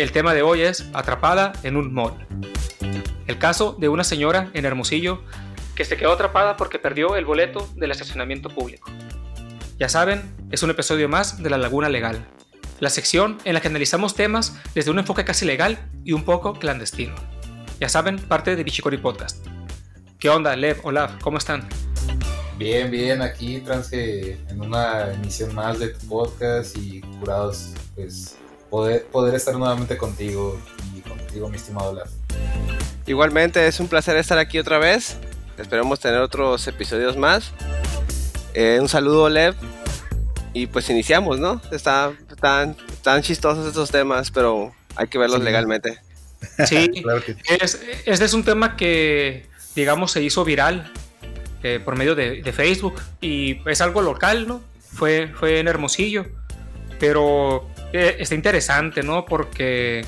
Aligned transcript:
El 0.00 0.12
tema 0.12 0.32
de 0.32 0.40
hoy 0.40 0.62
es 0.62 0.88
Atrapada 0.94 1.52
en 1.62 1.76
un 1.76 1.92
mall. 1.92 2.14
El 3.26 3.36
caso 3.36 3.76
de 3.78 3.90
una 3.90 4.02
señora 4.02 4.50
en 4.54 4.64
Hermosillo 4.64 5.22
que 5.74 5.84
se 5.84 5.98
quedó 5.98 6.12
atrapada 6.12 6.56
porque 6.56 6.78
perdió 6.78 7.16
el 7.16 7.26
boleto 7.26 7.68
del 7.76 7.90
estacionamiento 7.90 8.48
público. 8.48 8.90
Ya 9.78 9.90
saben, 9.90 10.22
es 10.50 10.62
un 10.62 10.70
episodio 10.70 11.06
más 11.10 11.42
de 11.42 11.50
La 11.50 11.58
Laguna 11.58 11.90
Legal, 11.90 12.26
la 12.78 12.88
sección 12.88 13.36
en 13.44 13.52
la 13.52 13.60
que 13.60 13.68
analizamos 13.68 14.14
temas 14.14 14.58
desde 14.74 14.90
un 14.90 14.98
enfoque 14.98 15.26
casi 15.26 15.44
legal 15.44 15.78
y 16.02 16.12
un 16.12 16.24
poco 16.24 16.54
clandestino. 16.54 17.14
Ya 17.78 17.90
saben, 17.90 18.18
parte 18.20 18.56
de 18.56 18.64
Bichicori 18.64 18.96
Podcast. 18.96 19.46
¿Qué 20.18 20.30
onda, 20.30 20.56
Lev, 20.56 20.80
Olaf? 20.82 21.12
¿Cómo 21.20 21.36
están? 21.36 21.68
Bien, 22.56 22.90
bien, 22.90 23.20
aquí 23.20 23.60
trance 23.60 24.38
en 24.48 24.60
una 24.62 25.12
emisión 25.12 25.54
más 25.54 25.78
de 25.78 25.88
tu 25.88 26.06
podcast 26.06 26.74
y 26.78 27.02
curados, 27.02 27.74
pues 27.94 28.38
poder, 28.70 29.04
poder 29.06 29.34
estar 29.34 29.54
nuevamente 29.56 29.98
contigo 29.98 30.58
y 30.96 31.00
contigo, 31.00 31.48
mi 31.48 31.56
estimado 31.56 31.90
Olaf. 31.90 32.08
Igualmente, 33.06 33.66
es 33.66 33.80
un 33.80 33.88
placer 33.88 34.16
estar 34.16 34.38
aquí 34.38 34.58
otra 34.58 34.78
vez. 34.78 35.16
Esperemos 35.58 36.00
tener 36.00 36.20
otros 36.20 36.66
episodios 36.68 37.16
más. 37.16 37.52
Eh, 38.54 38.78
un 38.80 38.88
saludo, 38.88 39.28
Lev. 39.28 39.54
Y 40.52 40.66
pues 40.66 40.88
iniciamos, 40.90 41.38
¿no? 41.38 41.60
Está, 41.70 42.12
están, 42.30 42.76
están 42.92 43.22
chistosos 43.22 43.66
estos 43.66 43.90
temas, 43.90 44.30
pero 44.30 44.72
hay 44.96 45.08
que 45.08 45.18
verlos 45.18 45.40
legalmente. 45.42 45.98
Sí, 46.66 46.90
es, 47.60 47.82
este 48.06 48.24
es 48.24 48.32
un 48.32 48.44
tema 48.44 48.74
que, 48.74 49.46
digamos, 49.76 50.12
se 50.12 50.22
hizo 50.22 50.42
viral 50.42 50.90
eh, 51.62 51.80
por 51.84 51.96
medio 51.96 52.14
de, 52.14 52.42
Facebook 52.50 52.94
y 53.20 53.60
es 53.68 53.82
algo 53.82 54.00
local, 54.00 54.48
¿no? 54.48 54.62
Fue, 54.80 55.30
fue 55.38 55.60
en 55.60 55.68
Hermosillo, 55.68 56.24
pero 56.98 57.68
eh, 57.92 58.16
está 58.18 58.34
interesante, 58.34 59.02
¿no? 59.02 59.24
Porque 59.24 60.04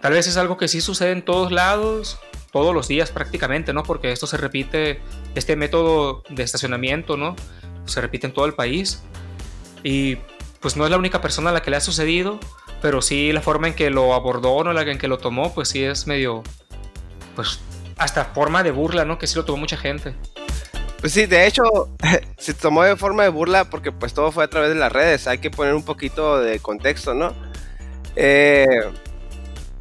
tal 0.00 0.12
vez 0.12 0.26
es 0.26 0.36
algo 0.36 0.56
que 0.56 0.68
sí 0.68 0.80
sucede 0.80 1.12
en 1.12 1.22
todos 1.22 1.52
lados, 1.52 2.18
todos 2.52 2.74
los 2.74 2.88
días 2.88 3.10
prácticamente, 3.10 3.72
¿no? 3.72 3.82
Porque 3.82 4.12
esto 4.12 4.26
se 4.26 4.36
repite, 4.36 5.00
este 5.34 5.56
método 5.56 6.22
de 6.28 6.42
estacionamiento, 6.42 7.16
¿no? 7.16 7.36
Se 7.86 8.00
repite 8.00 8.26
en 8.26 8.32
todo 8.32 8.46
el 8.46 8.54
país 8.54 9.02
y 9.82 10.16
pues 10.60 10.76
no 10.76 10.84
es 10.84 10.90
la 10.90 10.96
única 10.96 11.20
persona 11.20 11.50
a 11.50 11.52
la 11.52 11.62
que 11.62 11.70
le 11.70 11.76
ha 11.76 11.80
sucedido, 11.80 12.38
pero 12.82 13.02
sí 13.02 13.32
la 13.32 13.40
forma 13.40 13.68
en 13.68 13.74
que 13.74 13.90
lo 13.90 14.14
abordó, 14.14 14.62
¿no? 14.64 14.72
La 14.72 14.82
en 14.82 14.98
que 14.98 15.08
lo 15.08 15.18
tomó, 15.18 15.54
pues 15.54 15.68
sí 15.68 15.84
es 15.84 16.06
medio, 16.06 16.42
pues 17.34 17.60
hasta 17.96 18.26
forma 18.26 18.62
de 18.62 18.70
burla, 18.70 19.04
¿no? 19.04 19.18
Que 19.18 19.26
sí 19.26 19.36
lo 19.36 19.44
tomó 19.44 19.58
mucha 19.58 19.76
gente. 19.76 20.14
Pues 21.00 21.12
sí, 21.12 21.26
de 21.26 21.46
hecho, 21.46 21.62
se 22.38 22.54
tomó 22.54 22.82
de 22.82 22.96
forma 22.96 23.22
de 23.22 23.28
burla 23.28 23.64
porque 23.64 23.92
pues 23.92 24.14
todo 24.14 24.32
fue 24.32 24.44
a 24.44 24.48
través 24.48 24.70
de 24.70 24.74
las 24.76 24.92
redes. 24.92 25.26
Hay 25.26 25.38
que 25.38 25.50
poner 25.50 25.74
un 25.74 25.84
poquito 25.84 26.40
de 26.40 26.58
contexto, 26.58 27.14
¿no? 27.14 27.34
Eh, 28.16 28.66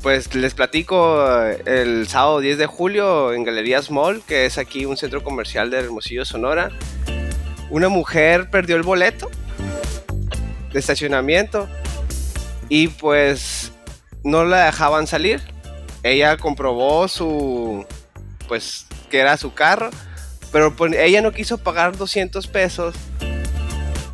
pues 0.02 0.36
les 0.36 0.54
platico 0.54 1.28
el 1.66 2.08
sábado 2.08 2.40
10 2.40 2.60
de 2.60 2.66
julio 2.68 3.34
en 3.34 3.44
Galerías 3.44 3.90
Mall, 3.90 4.22
que 4.28 4.46
es 4.46 4.60
aquí 4.60 4.86
un 4.86 4.96
centro 4.96 5.24
comercial 5.24 5.72
de 5.72 5.80
Hermosillo, 5.80 6.24
Sonora. 6.24 6.70
Una 7.72 7.90
mujer 7.90 8.50
perdió 8.52 8.76
el 8.76 8.84
boleto 8.84 9.30
de 10.72 10.80
estacionamiento 10.80 11.68
y 12.70 12.90
pues 12.90 13.72
no 14.24 14.46
la 14.46 14.66
dejaban 14.66 15.08
salir. 15.08 15.42
Ella 16.04 16.38
comprobó 16.38 17.08
su, 17.08 17.86
pues, 18.48 18.86
que 19.10 19.18
era 19.20 19.36
su 19.36 19.54
carro 19.56 19.90
pero 20.52 20.76
pues, 20.76 20.94
ella 20.94 21.22
no 21.22 21.32
quiso 21.32 21.58
pagar 21.58 21.98
200 21.98 22.48
pesos 22.48 22.96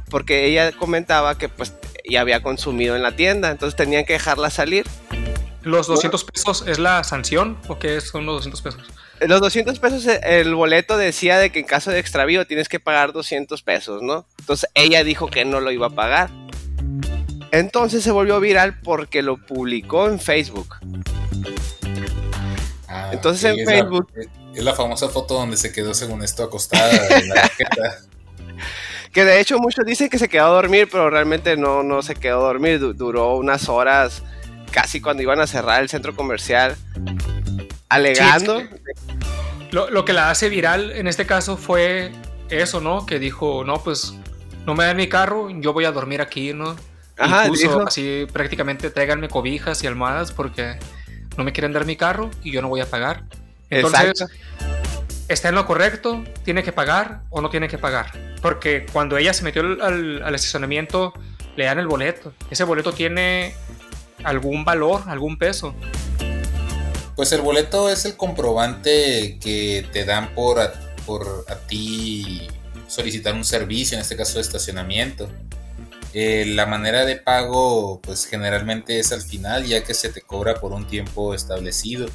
porque 0.10 0.46
ella 0.46 0.72
comentaba 0.72 1.38
que 1.38 1.50
pues 1.50 1.74
ya 2.08 2.22
había 2.22 2.44
consumido 2.44 2.96
en 2.96 3.02
la 3.02 3.16
tienda, 3.16 3.50
entonces 3.50 3.76
tenían 3.76 4.06
que 4.06 4.14
dejarla 4.14 4.50
salir. 4.50 4.86
¿Los 5.64 5.88
200 5.88 6.24
pesos 6.26 6.66
es 6.68 6.78
la 6.78 7.04
sanción 7.04 7.58
o 7.68 7.80
qué 7.80 8.00
son 8.02 8.26
los 8.26 8.36
200 8.36 8.62
pesos? 8.62 8.82
Los 9.22 9.42
200 9.42 9.80
pesos, 9.80 10.06
eh, 10.06 10.20
el 10.24 10.54
boleto 10.54 10.98
decía 10.98 11.40
de 11.40 11.52
que 11.52 11.60
en 11.60 11.66
caso 11.66 11.90
de 11.90 12.00
extravío 12.00 12.46
tienes 12.46 12.68
que 12.68 12.80
pagar 12.80 13.14
200 13.14 13.64
pesos, 13.64 14.02
¿no? 14.02 14.28
Entonces 14.40 14.70
ella 14.76 15.04
dijo 15.04 15.28
que 15.28 15.46
no 15.46 15.62
lo 15.62 15.72
iba 15.72 15.88
a 15.88 15.92
pagar. 15.92 16.30
Entonces 17.52 18.04
se 18.04 18.12
volvió 18.12 18.40
viral 18.40 18.82
porque 18.82 19.22
lo 19.22 19.38
publicó 19.38 20.10
en 20.10 20.20
Facebook. 20.20 20.76
Ah, 22.88 23.10
Entonces 23.14 23.58
en 23.58 23.66
Facebook... 23.66 24.12
Es 24.56 24.64
la 24.64 24.74
famosa 24.74 25.10
foto 25.10 25.36
donde 25.36 25.58
se 25.58 25.72
quedó, 25.72 25.94
según 25.94 26.24
esto, 26.24 26.44
acostada 26.44 26.92
en 27.18 27.30
la 27.30 27.36
banqueta. 27.42 28.00
que 29.12 29.26
de 29.26 29.40
hecho 29.40 29.58
muchos 29.60 29.86
dicen 29.86 30.10
que 30.10 30.20
se 30.20 30.30
quedó 30.30 30.46
a 30.46 30.50
dormir, 30.50 30.88
pero 30.92 31.10
realmente 31.10 31.58
no, 31.58 31.84
no 31.84 32.02
se 32.02 32.16
quedó 32.16 32.42
a 32.42 32.48
dormir. 32.48 32.80
duró 32.96 33.36
unas 33.36 33.68
horas, 33.70 34.22
casi 34.72 35.02
cuando 35.02 35.24
iban 35.24 35.40
a 35.40 35.48
cerrar 35.48 35.82
el 35.82 35.90
centro 35.90 36.16
comercial, 36.16 36.76
alegando. 37.90 38.62
lo, 39.72 39.90
lo, 39.90 40.06
que 40.06 40.14
la 40.14 40.30
hace 40.30 40.50
viral 40.50 40.92
en 40.92 41.08
este 41.08 41.26
caso 41.26 41.58
fue 41.58 42.12
eso, 42.50 42.82
¿no? 42.82 43.06
Que 43.06 43.20
dijo, 43.20 43.64
no, 43.64 43.82
pues 43.84 44.14
no 44.66 44.76
me 44.76 44.86
dan 44.86 44.98
mi 44.98 45.08
carro, 45.08 45.50
yo 45.50 45.74
voy 45.74 45.86
a 45.86 45.92
dormir 45.92 46.22
aquí, 46.22 46.54
¿no? 46.54 46.76
Ajá, 47.18 47.48
Incluso 47.48 47.88
así 47.88 48.26
prácticamente 48.32 48.90
tráiganme 48.90 49.30
cobijas 49.30 49.84
y 49.84 49.88
almohadas 49.88 50.32
porque 50.32 50.80
no 51.38 51.44
me 51.44 51.52
quieren 51.52 51.72
dar 51.72 51.86
mi 51.86 51.96
carro 51.96 52.32
y 52.44 52.52
yo 52.52 52.62
no 52.62 52.70
voy 52.70 52.82
a 52.82 52.90
pagar. 52.90 53.24
Entonces, 53.76 54.26
¿está 55.28 55.50
en 55.50 55.56
lo 55.56 55.66
correcto? 55.66 56.24
¿Tiene 56.44 56.64
que 56.64 56.72
pagar 56.72 57.22
o 57.30 57.42
no 57.42 57.50
tiene 57.50 57.68
que 57.68 57.78
pagar? 57.78 58.12
Porque 58.42 58.86
cuando 58.92 59.18
ella 59.18 59.34
se 59.34 59.44
metió 59.44 59.62
al, 59.62 60.36
estacionamiento, 60.36 61.14
le 61.56 61.66
dan 61.66 61.80
el 61.80 61.88
boleto. 61.88 62.34
¿Ese 62.50 62.64
boleto 62.64 62.94
tiene 62.94 63.56
algún 64.24 64.66
valor, 64.66 65.04
algún 65.08 65.38
peso? 65.38 65.76
Pues 67.16 67.32
el 67.32 67.42
boleto 67.42 67.90
es 67.90 68.06
el 68.06 68.18
comprobante 68.18 69.38
que 69.42 69.88
te 69.92 70.04
dan 70.06 70.34
por 70.34 70.60
por 71.06 71.46
a 71.50 71.56
ti 71.56 72.48
solicitar 72.88 73.34
un 73.34 73.44
servicio, 73.44 73.96
en 73.96 74.02
este 74.02 74.16
caso 74.16 74.36
de 74.36 74.42
estacionamiento. 74.42 75.30
Eh, 76.14 76.46
la 76.48 76.68
manera 76.68 77.06
de 77.06 77.16
pago, 77.16 78.00
pues 78.02 78.26
generalmente 78.26 79.00
es 79.00 79.12
al 79.12 79.22
final, 79.22 79.66
ya 79.66 79.84
que 79.84 79.94
se 79.94 80.10
te 80.10 80.22
cobra 80.22 80.56
por 80.56 80.72
un 80.72 80.88
tiempo 80.88 81.34
establecido. 81.34 82.08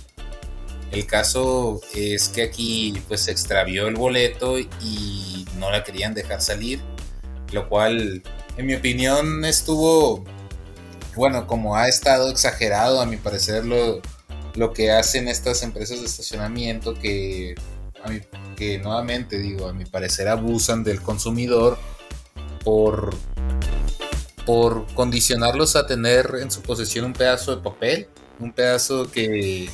El 0.91 1.07
caso 1.07 1.81
es 1.95 2.29
que 2.29 2.43
aquí 2.43 3.01
pues 3.09 3.23
se 3.23 3.31
extravió 3.31 3.89
el 3.89 3.95
boleto 3.95 4.59
y 4.59 5.47
no 5.59 5.71
la 5.71 5.85
querían 5.85 6.15
dejar 6.15 6.41
salir, 6.41 6.81
lo 7.53 7.69
cual 7.69 8.23
en 8.57 8.67
mi 8.67 8.75
opinión 8.75 9.45
estuvo, 9.45 10.25
bueno, 11.15 11.47
como 11.47 11.77
ha 11.77 11.89
estado 11.89 12.31
exagerado 12.31 13.01
a 13.01 13.07
mi 13.07 13.17
parecer 13.17 13.67
lo, 13.67 14.01
lo 14.55 14.73
que 14.73 14.91
hacen 14.91 15.29
estas 15.29 15.63
empresas 15.63 16.01
de 16.01 16.07
estacionamiento 16.07 16.95
que, 16.95 17.55
que 18.57 18.79
nuevamente 18.79 19.39
digo, 19.39 19.69
a 19.69 19.73
mi 19.73 19.85
parecer 19.85 20.29
abusan 20.29 20.85
del 20.85 21.03
consumidor 21.03 21.79
por, 22.65 23.15
por 24.47 24.87
condicionarlos 24.95 25.77
a 25.77 25.87
tener 25.87 26.31
en 26.41 26.51
su 26.51 26.63
posesión 26.63 27.05
un 27.05 27.13
pedazo 27.13 27.55
de 27.55 27.63
papel, 27.63 28.09
un 28.41 28.53
pedazo 28.53 29.11
que 29.11 29.69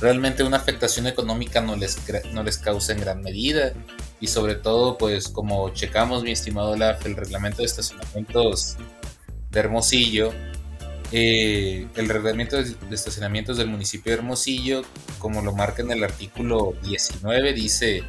realmente 0.00 0.42
una 0.42 0.56
afectación 0.56 1.06
económica 1.06 1.60
no 1.60 1.76
les, 1.76 1.98
no 2.32 2.42
les 2.42 2.58
causa 2.58 2.92
en 2.92 3.00
gran 3.00 3.22
medida. 3.22 3.72
Y 4.20 4.28
sobre 4.28 4.54
todo, 4.54 4.96
pues 4.96 5.28
como 5.28 5.70
checamos, 5.70 6.22
mi 6.22 6.32
estimado 6.32 6.70
Olaf, 6.70 7.04
el 7.06 7.16
reglamento 7.16 7.58
de 7.58 7.66
estacionamientos 7.66 8.76
de 9.50 9.60
Hermosillo, 9.60 10.32
eh, 11.12 11.86
el 11.94 12.08
reglamento 12.08 12.56
de 12.56 12.74
estacionamientos 12.90 13.58
del 13.58 13.68
municipio 13.68 14.12
de 14.12 14.18
Hermosillo, 14.18 14.82
como 15.18 15.42
lo 15.42 15.52
marca 15.52 15.82
en 15.82 15.90
el 15.90 16.02
artículo 16.02 16.74
19, 16.82 17.52
dice, 17.52 18.02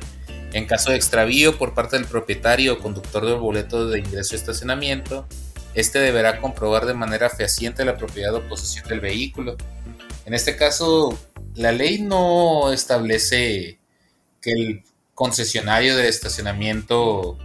en 0.53 0.65
caso 0.65 0.91
de 0.91 0.95
extravío 0.95 1.57
por 1.57 1.73
parte 1.73 1.97
del 1.97 2.05
propietario 2.07 2.73
o 2.73 2.79
conductor 2.79 3.25
del 3.25 3.35
boleto 3.35 3.87
de 3.87 3.99
ingreso 3.99 4.31
de 4.31 4.37
estacionamiento, 4.37 5.27
este 5.73 5.99
deberá 5.99 6.39
comprobar 6.41 6.85
de 6.85 6.95
manera 6.95 7.29
fehaciente 7.29 7.85
la 7.85 7.97
propiedad 7.97 8.33
o 8.33 8.47
posesión 8.47 8.87
del 8.87 8.99
vehículo. 8.99 9.57
En 10.25 10.33
este 10.33 10.55
caso, 10.55 11.17
la 11.57 11.71
ley 11.71 11.99
no 11.99 12.71
establece 12.71 13.79
que 14.41 14.51
el 14.51 14.83
concesionario 15.15 15.97
de 15.97 16.07
estacionamiento 16.07 17.37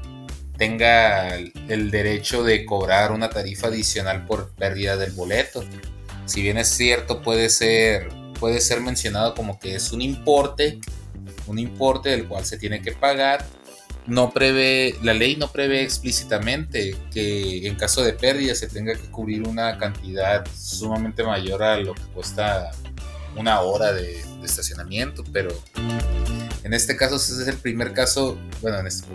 tenga 0.59 1.35
el 1.35 1.91
derecho 1.91 2.44
de 2.44 2.64
cobrar 2.67 3.11
una 3.11 3.31
tarifa 3.31 3.69
adicional 3.69 4.26
por 4.26 4.50
pérdida 4.50 4.97
del 4.97 5.12
boleto. 5.12 5.64
Si 6.26 6.43
bien 6.43 6.59
es 6.59 6.69
cierto, 6.69 7.23
puede 7.23 7.49
ser, 7.49 8.11
puede 8.38 8.61
ser 8.61 8.81
mencionado 8.81 9.35
como 9.35 9.59
que 9.59 9.75
es 9.75 9.93
un 9.93 10.03
importe, 10.03 10.79
un 11.47 11.58
importe 11.58 12.11
del 12.11 12.29
cual 12.29 12.44
se 12.44 12.58
tiene 12.58 12.82
que 12.82 12.93
pagar. 12.93 13.44
No 14.06 14.32
prevé, 14.32 14.97
la 15.03 15.15
ley 15.15 15.37
no 15.37 15.50
prevé 15.50 15.82
explícitamente 15.82 16.94
que 17.12 17.67
en 17.67 17.76
caso 17.76 18.03
de 18.03 18.12
pérdida 18.12 18.55
se 18.55 18.69
tenga 18.69 18.94
que 18.94 19.11
cubrir 19.11 19.49
una 19.49 19.79
cantidad 19.79 20.44
sumamente 20.55 21.23
mayor 21.23 21.62
a 21.62 21.76
lo 21.79 21.94
que 21.94 22.03
cuesta 22.15 22.73
una 23.37 23.61
hora 23.61 23.93
de, 23.93 24.23
estacionamiento, 24.43 25.23
pero 25.32 25.50
en 26.64 26.75
este 26.75 26.96
caso 26.96 27.14
ese 27.14 27.43
es 27.43 27.49
el 27.49 27.56
primer 27.56 27.93
caso, 27.93 28.37
bueno, 28.61 28.81
en 28.81 28.88
este, 28.88 29.06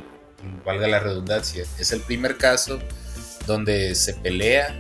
valga 0.66 0.88
la 0.88 1.02
redundancia, 1.02 1.66
es 1.78 1.92
el 1.92 2.00
primer 2.00 2.38
caso 2.38 2.80
donde 3.46 3.94
se 3.94 4.14
pelea 4.14 4.74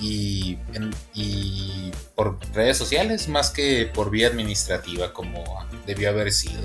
y, 0.00 0.58
y 1.12 1.92
por 2.14 2.38
redes 2.54 2.78
sociales 2.78 3.28
más 3.28 3.50
que 3.50 3.90
por 3.92 4.10
vía 4.10 4.28
administrativa 4.28 5.12
como 5.12 5.44
debió 5.86 6.08
haber 6.08 6.32
sido. 6.32 6.62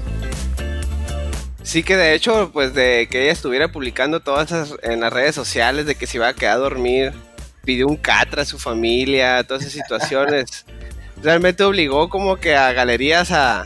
Sí, 1.64 1.84
que 1.84 1.96
de 1.96 2.14
hecho, 2.14 2.50
pues 2.52 2.74
de 2.74 3.08
que 3.10 3.24
ella 3.24 3.32
estuviera 3.32 3.72
publicando 3.72 4.20
todas 4.20 4.52
esas 4.52 4.78
en 4.82 5.02
las 5.02 5.14
redes 5.14 5.36
sociales 5.36 5.86
de 5.86 5.96
que 5.96 6.08
se 6.08 6.18
iba 6.18 6.28
a 6.28 6.34
quedar 6.34 6.56
a 6.56 6.58
dormir, 6.58 7.14
pidió 7.64 7.88
un 7.88 7.98
catra 7.98 8.42
a 8.42 8.46
su 8.46 8.58
familia, 8.58 9.44
todas 9.44 9.64
esas 9.64 9.74
situaciones, 9.74 10.66
realmente 11.22 11.64
obligó 11.64 12.10
como 12.10 12.38
que 12.38 12.56
a 12.56 12.72
galerías 12.74 13.32
a, 13.32 13.66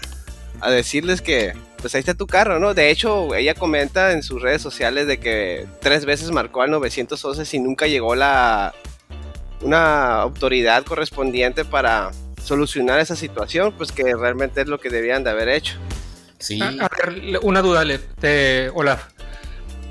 a 0.61 0.71
decirles 0.71 1.21
que 1.21 1.53
pues 1.77 1.93
ahí 1.93 1.99
está 1.99 2.15
tu 2.15 2.25
carro, 2.25 2.59
¿no? 2.59 2.73
De 2.73 2.89
hecho, 2.89 3.35
ella 3.35 3.53
comenta 3.53 4.11
en 4.11 4.23
sus 4.23 4.41
redes 4.41 4.61
sociales 4.61 5.05
de 5.05 5.19
que 5.19 5.67
tres 5.81 6.05
veces 6.05 6.31
marcó 6.31 6.63
al 6.63 6.71
911 6.71 7.55
y 7.55 7.59
nunca 7.59 7.85
llegó 7.85 8.15
la 8.15 8.73
una 9.61 10.21
autoridad 10.21 10.83
correspondiente 10.83 11.65
para 11.65 12.11
solucionar 12.41 12.99
esa 12.99 13.15
situación, 13.15 13.73
pues 13.77 13.91
que 13.91 14.15
realmente 14.15 14.61
es 14.61 14.67
lo 14.67 14.79
que 14.79 14.89
debían 14.89 15.23
de 15.23 15.31
haber 15.31 15.49
hecho. 15.49 15.77
Sí. 16.39 16.59
A, 16.61 16.89
ver, 16.89 17.39
una 17.41 17.61
duda, 17.61 17.83
te, 18.19 18.69
Olaf. 18.69 19.03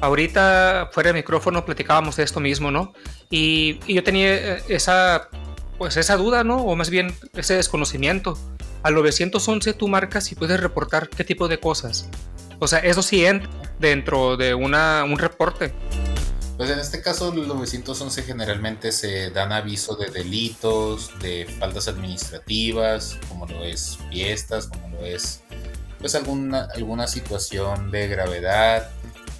Ahorita 0.00 0.90
fuera 0.92 1.08
de 1.08 1.14
micrófono 1.14 1.64
platicábamos 1.64 2.16
de 2.16 2.24
esto 2.24 2.40
mismo, 2.40 2.70
¿no? 2.70 2.92
Y, 3.30 3.80
y, 3.86 3.94
yo 3.94 4.02
tenía 4.02 4.56
esa, 4.68 5.28
pues 5.78 5.96
esa 5.96 6.16
duda, 6.16 6.44
¿no? 6.44 6.58
O 6.58 6.76
más 6.76 6.90
bien 6.90 7.14
ese 7.34 7.54
desconocimiento 7.54 8.38
al 8.82 8.94
911 8.94 9.72
tú 9.72 9.88
marcas 9.88 10.30
y 10.30 10.34
puedes 10.34 10.60
reportar 10.60 11.08
qué 11.08 11.24
tipo 11.24 11.48
de 11.48 11.58
cosas. 11.58 12.08
O 12.58 12.68
sea, 12.68 12.80
eso 12.80 13.02
sí 13.02 13.24
entra 13.24 13.50
dentro 13.78 14.36
de 14.36 14.54
una, 14.54 15.04
un 15.04 15.18
reporte. 15.18 15.74
Pues 16.56 16.70
en 16.70 16.78
este 16.78 17.02
caso, 17.02 17.32
el 17.32 17.48
911 17.48 18.22
generalmente 18.22 18.92
se 18.92 19.30
dan 19.30 19.52
aviso 19.52 19.96
de 19.96 20.10
delitos, 20.10 21.10
de 21.20 21.46
faltas 21.58 21.88
administrativas, 21.88 23.18
como 23.28 23.46
lo 23.46 23.64
es 23.64 23.98
fiestas, 24.10 24.68
como 24.68 24.88
lo 24.90 25.04
es 25.04 25.40
pues 25.98 26.14
alguna, 26.14 26.68
alguna 26.74 27.08
situación 27.08 27.90
de 27.90 28.06
gravedad, 28.06 28.90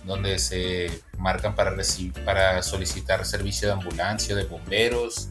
donde 0.05 0.39
se 0.39 1.03
marcan 1.19 1.55
para, 1.55 1.77
para 2.25 2.63
solicitar 2.63 3.25
servicio 3.25 3.69
de 3.69 3.75
ambulancia, 3.75 4.35
de 4.35 4.45
bomberos, 4.45 5.29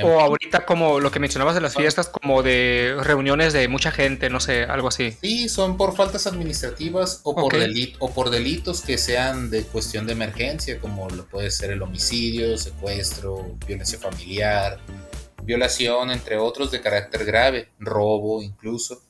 o 0.00 0.20
ahorita 0.20 0.64
como 0.64 1.00
lo 1.00 1.10
que 1.10 1.20
mencionabas 1.20 1.54
de 1.54 1.60
las 1.60 1.74
fiestas, 1.74 2.08
como 2.08 2.42
de 2.42 2.96
reuniones 3.00 3.52
de 3.52 3.68
mucha 3.68 3.90
gente, 3.90 4.30
no 4.30 4.40
sé, 4.40 4.64
algo 4.64 4.88
así. 4.88 5.16
Sí, 5.20 5.48
son 5.48 5.76
por 5.76 5.94
faltas 5.94 6.26
administrativas 6.26 7.20
o 7.24 7.34
por, 7.34 7.54
o 7.98 8.10
por 8.10 8.30
delitos 8.30 8.80
que 8.80 8.96
sean 8.96 9.50
de 9.50 9.64
cuestión 9.64 10.06
de 10.06 10.12
emergencia, 10.12 10.80
como 10.80 11.10
lo 11.10 11.26
puede 11.26 11.50
ser 11.50 11.72
el 11.72 11.82
homicidio, 11.82 12.56
secuestro, 12.56 13.54
violencia 13.66 13.98
familiar, 13.98 14.80
violación, 15.42 16.10
entre 16.10 16.38
otros 16.38 16.70
de 16.70 16.80
carácter 16.80 17.24
grave, 17.24 17.68
robo 17.78 18.42
incluso. 18.42 19.02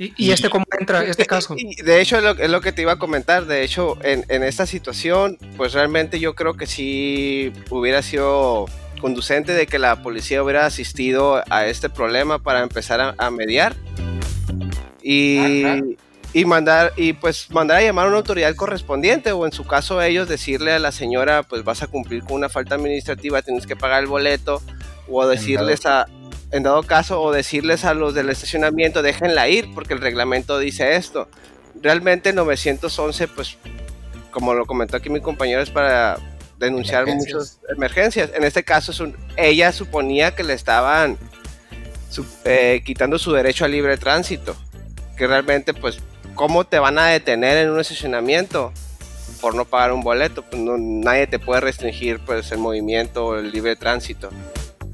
¿Y, 0.00 0.30
este 0.30 0.48
cómo 0.48 0.64
entra, 0.78 1.02
este 1.02 1.26
caso? 1.26 1.56
de 1.56 2.00
hecho, 2.00 2.18
es 2.18 2.22
lo, 2.22 2.30
es 2.30 2.50
lo, 2.50 2.60
que 2.60 2.70
te 2.70 2.82
iba 2.82 2.92
a 2.92 2.98
comentar. 2.98 3.46
De 3.46 3.64
hecho, 3.64 3.98
en, 4.04 4.24
en 4.28 4.44
esta 4.44 4.64
situación, 4.64 5.38
pues 5.56 5.72
realmente 5.72 6.20
yo 6.20 6.36
creo 6.36 6.54
que 6.54 6.66
sí 6.66 7.52
hubiera 7.70 8.00
sido 8.02 8.66
conducente 8.98 9.52
de 9.52 9.66
que 9.66 9.78
la 9.78 10.02
policía 10.02 10.42
hubiera 10.42 10.66
asistido 10.66 11.42
a 11.50 11.66
este 11.66 11.88
problema 11.88 12.38
para 12.38 12.62
empezar 12.62 13.14
a, 13.16 13.30
mediar 13.30 13.74
y, 15.02 15.52
y, 16.32 16.44
mandar 16.44 16.92
y 16.96 17.12
pues 17.14 17.50
mandar 17.50 17.78
a 17.78 17.82
llamar 17.82 18.06
a 18.06 18.08
una 18.08 18.18
autoridad 18.18 18.54
correspondiente 18.54 19.32
o 19.32 19.46
en 19.46 19.52
su 19.52 19.66
caso 19.66 20.02
ellos 20.02 20.28
decirle 20.28 20.72
a 20.72 20.78
la 20.78 20.92
señora 20.92 21.42
pues 21.42 21.64
vas 21.64 21.82
a 21.82 21.86
cumplir 21.86 22.24
con 22.24 22.36
una 22.36 22.48
falta 22.48 22.74
administrativa 22.74 23.42
tienes 23.42 23.66
que 23.66 23.76
pagar 23.76 24.02
el 24.02 24.08
boleto 24.08 24.62
o 25.08 25.26
decirles 25.26 25.86
a 25.86 26.06
en 26.50 26.62
dado 26.62 26.82
caso 26.82 27.20
o 27.20 27.32
decirles 27.32 27.84
a 27.84 27.94
los 27.94 28.14
del 28.14 28.30
estacionamiento 28.30 29.02
déjenla 29.02 29.48
ir 29.48 29.72
porque 29.74 29.94
el 29.94 30.00
reglamento 30.00 30.58
dice 30.58 30.96
esto 30.96 31.28
realmente 31.80 32.32
911 32.32 33.28
pues 33.28 33.56
como 34.30 34.54
lo 34.54 34.66
comentó 34.66 34.96
aquí 34.96 35.10
mi 35.10 35.20
compañero 35.20 35.60
es 35.62 35.70
para 35.70 36.18
denunciar 36.58 37.06
muchas 37.06 37.60
emergencias. 37.68 38.30
En 38.34 38.44
este 38.44 38.64
caso, 38.64 38.92
ella 39.36 39.72
suponía 39.72 40.34
que 40.34 40.44
le 40.44 40.54
estaban 40.54 41.18
eh, 42.44 42.82
quitando 42.84 43.18
su 43.18 43.32
derecho 43.32 43.64
a 43.64 43.68
libre 43.68 43.96
tránsito. 43.96 44.56
Que 45.16 45.26
realmente, 45.26 45.74
pues, 45.74 45.98
¿cómo 46.34 46.64
te 46.64 46.78
van 46.78 46.98
a 46.98 47.06
detener 47.06 47.58
en 47.58 47.70
un 47.70 47.80
estacionamiento 47.80 48.72
por 49.40 49.54
no 49.54 49.64
pagar 49.64 49.92
un 49.92 50.02
boleto? 50.02 50.42
Pues 50.42 50.60
nadie 50.62 51.26
te 51.26 51.38
puede 51.38 51.60
restringir 51.60 52.20
pues, 52.20 52.50
el 52.52 52.58
movimiento 52.58 53.26
o 53.26 53.36
el 53.36 53.50
libre 53.50 53.76
tránsito. 53.76 54.30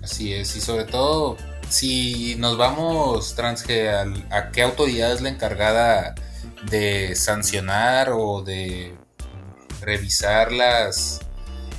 Así 0.03 0.35
es, 0.35 0.55
y 0.57 0.61
sobre 0.61 0.85
todo, 0.85 1.39
si 1.71 2.35
nos 2.37 2.59
vamos, 2.59 3.35
Transge, 3.35 3.89
a 3.89 4.51
qué 4.53 4.63
autoridad 4.63 5.13
es 5.13 5.23
la 5.23 5.31
encargada 5.31 6.15
de 6.71 7.15
sancionar 7.15 8.11
o 8.13 8.43
de 8.43 8.95
revisar 9.81 10.53
las 10.53 11.24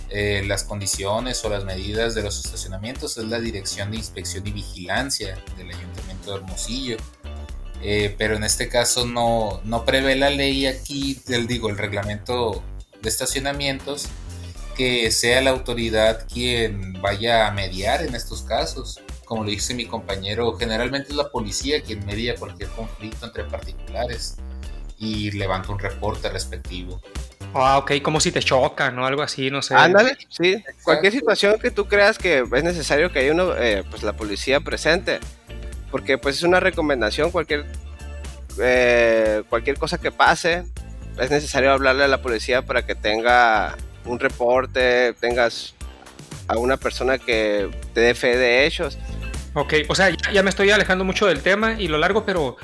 eh, 0.09 0.43
las 0.47 0.63
condiciones 0.63 1.43
o 1.43 1.49
las 1.49 1.65
medidas 1.65 2.15
de 2.15 2.23
los 2.23 2.43
estacionamientos 2.45 3.17
es 3.17 3.25
la 3.25 3.39
Dirección 3.39 3.91
de 3.91 3.97
Inspección 3.97 4.45
y 4.47 4.51
Vigilancia 4.51 5.37
del 5.57 5.69
Ayuntamiento 5.69 6.31
de 6.31 6.37
Hermosillo. 6.37 6.97
Eh, 7.81 8.15
pero 8.17 8.35
en 8.35 8.43
este 8.43 8.69
caso 8.69 9.05
no, 9.05 9.61
no 9.63 9.85
prevé 9.85 10.15
la 10.15 10.29
ley 10.29 10.65
aquí, 10.65 11.21
el, 11.27 11.47
digo, 11.47 11.69
el 11.69 11.77
reglamento 11.77 12.63
de 13.01 13.09
estacionamientos, 13.09 14.07
que 14.75 15.11
sea 15.11 15.41
la 15.41 15.51
autoridad 15.51 16.27
quien 16.31 16.93
vaya 17.01 17.47
a 17.47 17.51
mediar 17.51 18.03
en 18.03 18.15
estos 18.15 18.41
casos. 18.43 19.01
Como 19.25 19.43
le 19.43 19.51
dice 19.51 19.73
mi 19.73 19.85
compañero, 19.85 20.55
generalmente 20.57 21.09
es 21.09 21.15
la 21.15 21.29
policía 21.29 21.81
quien 21.81 22.05
media 22.05 22.35
cualquier 22.35 22.69
conflicto 22.69 23.25
entre 23.25 23.43
particulares 23.45 24.37
y 24.97 25.31
levanta 25.31 25.71
un 25.71 25.79
reporte 25.79 26.29
respectivo. 26.29 27.01
Ah, 27.57 27.77
ok, 27.77 28.01
como 28.01 28.19
si 28.19 28.33
te 28.33 28.41
chocan 28.41 28.99
o 28.99 29.05
algo 29.05 29.21
así, 29.21 29.49
no 29.49 29.61
sé. 29.61 29.75
Ándale, 29.75 30.17
sí. 30.27 30.61
Cualquier 30.83 31.13
situación 31.13 31.57
que 31.57 31.71
tú 31.71 31.87
creas 31.87 32.17
que 32.17 32.39
es 32.39 32.63
necesario 32.63 33.13
que 33.13 33.19
haya 33.19 33.31
uno, 33.31 33.55
eh, 33.55 33.83
pues 33.89 34.03
la 34.03 34.11
policía 34.11 34.59
presente. 34.59 35.21
Porque 35.89 36.17
pues 36.17 36.35
es 36.35 36.43
una 36.43 36.59
recomendación, 36.59 37.31
cualquier, 37.31 37.65
eh, 38.59 39.43
cualquier 39.47 39.77
cosa 39.77 39.97
que 39.97 40.11
pase, 40.11 40.65
es 41.17 41.31
necesario 41.31 41.71
hablarle 41.71 42.03
a 42.03 42.09
la 42.09 42.21
policía 42.21 42.63
para 42.63 42.85
que 42.85 42.93
tenga 42.93 43.77
un 44.03 44.19
reporte, 44.19 45.13
tengas 45.13 45.75
a 46.49 46.57
una 46.57 46.75
persona 46.75 47.17
que 47.17 47.69
te 47.93 48.01
dé 48.01 48.15
fe 48.15 48.35
de 48.35 48.65
hechos. 48.65 48.97
Ok, 49.53 49.75
o 49.87 49.95
sea, 49.95 50.09
ya, 50.09 50.31
ya, 50.33 50.43
me 50.43 50.49
estoy 50.49 50.71
alejando 50.71 51.05
mucho 51.05 51.25
del 51.25 51.41
tema 51.41 51.79
y 51.79 51.87
lo 51.87 51.97
largo, 51.97 52.25
pero 52.25 52.57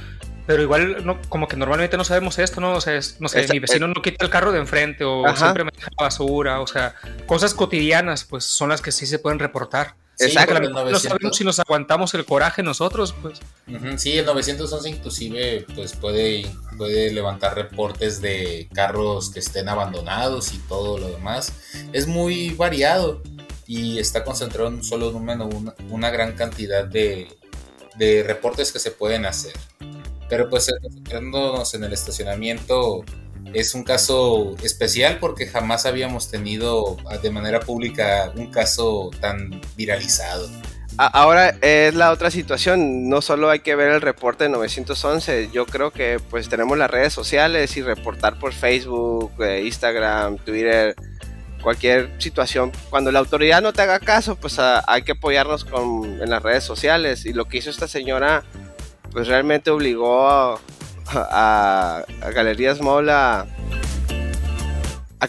pero 0.46 0.62
igual, 0.62 1.06
no, 1.06 1.20
como 1.30 1.48
que 1.48 1.56
normalmente 1.56 1.98
no 1.98 2.04
sabemos 2.04 2.40
esto, 2.40 2.62
¿no? 2.62 2.74
O 2.74 2.82
sea, 2.82 3.00
no 3.20 3.28
sé, 3.28 3.48
mi 3.52 3.60
vecino 3.60 3.88
no 3.88 4.02
quita 4.02 4.26
el 4.26 4.32
carro 4.32 4.52
de 4.52 4.60
enfrente 4.60 5.04
o 5.04 5.24
siempre 5.36 5.64
me 5.64 5.72
deja 5.76 5.90
basura, 5.98 6.62
o 6.62 6.68
sea, 6.68 6.96
cosas 7.26 7.54
cotidianas, 7.54 8.24
pues 8.24 8.44
son 8.44 8.70
las 8.70 8.82
que 8.82 8.92
sí 8.92 9.06
se 9.06 9.20
pueden 9.20 9.40
reportar. 9.40 9.96
Exacto. 10.20 10.60
no 10.60 11.00
sabemos 11.00 11.38
si 11.38 11.44
nos 11.44 11.60
aguantamos 11.60 12.14
el 12.14 12.26
coraje 12.26 12.62
nosotros, 12.62 13.16
pues. 13.22 13.40
sí, 13.98 14.18
el 14.18 14.26
911 14.26 14.90
inclusive, 14.90 15.66
pues 15.74 15.96
puede, 15.96 16.46
puede 16.78 17.12
levantar 17.12 17.56
reportes 17.56 18.22
de 18.22 18.70
carros 18.74 19.32
que 19.32 19.40
estén 19.40 19.70
abandonados 19.70 20.54
y 20.54 20.60
todo 20.60 20.98
lo 20.98 21.10
demás. 21.10 21.54
Es 21.92 22.08
muy 22.08 22.52
variado 22.52 23.24
y 23.66 24.00
está 24.00 24.24
concentrado 24.24 24.68
en 24.68 24.76
un 24.76 24.84
solo 24.84 25.12
número, 25.12 25.46
una, 25.46 25.74
una 25.90 26.10
gran 26.12 26.34
cantidad 26.34 26.86
de, 26.86 27.28
de 27.96 28.24
reportes 28.24 28.72
que 28.72 28.80
se 28.80 28.92
pueden 28.92 29.26
hacer. 29.26 29.54
Pero 30.32 30.50
pues 30.50 30.74
concentrándonos 30.82 31.74
en 31.74 31.84
el 31.84 31.92
estacionamiento 31.92 33.04
es 33.54 33.76
un 33.76 33.84
caso 33.84 34.56
especial 34.64 35.18
porque 35.20 35.46
jamás 35.46 35.86
habíamos 35.86 36.32
tenido 36.32 36.96
ah, 37.10 37.18
de 37.18 37.30
manera 37.32 37.60
pública 37.60 38.32
un 38.38 38.50
caso 38.50 39.12
tan 39.20 39.60
viralizado. 39.76 40.50
Ahora 40.96 41.58
es 41.62 41.96
la 41.96 42.12
otra 42.12 42.32
situación, 42.32 43.10
no 43.10 43.22
solo 43.22 43.50
hay 43.50 43.60
que 43.60 43.76
ver 43.76 43.92
el 43.92 44.00
reporte 44.00 44.46
de 44.46 44.52
911, 44.52 45.50
yo 45.52 45.66
creo 45.66 45.92
que 45.92 46.22
pues 46.30 46.48
tenemos 46.48 46.78
las 46.78 46.90
redes 46.90 47.12
sociales 47.12 47.76
y 47.76 47.82
reportar 47.82 48.40
por 48.40 48.54
Facebook, 48.54 49.34
eh, 49.44 49.64
Instagram, 49.66 50.38
Twitter, 50.38 50.96
cualquier 51.62 52.10
situación. 52.20 52.72
Cuando 52.90 53.12
la 53.12 53.20
autoridad 53.20 53.62
no 53.62 53.74
te 53.74 53.82
haga 53.82 54.00
caso, 54.00 54.38
pues 54.38 54.60
ah, 54.60 54.82
hay 54.88 55.02
que 55.02 55.12
apoyarnos 55.12 55.66
con, 55.66 56.22
en 56.22 56.30
las 56.30 56.42
redes 56.42 56.64
sociales 56.64 57.26
y 57.26 57.34
lo 57.34 57.50
que 57.50 57.58
hizo 57.58 57.70
esta 57.70 57.90
señora 57.90 58.46
pues 59.12 59.28
realmente 59.28 59.72
obligó 59.72 60.30
a, 60.30 60.60
a, 61.14 62.04
Galerías 62.34 62.82
Mall 62.82 63.10
a, 63.10 63.48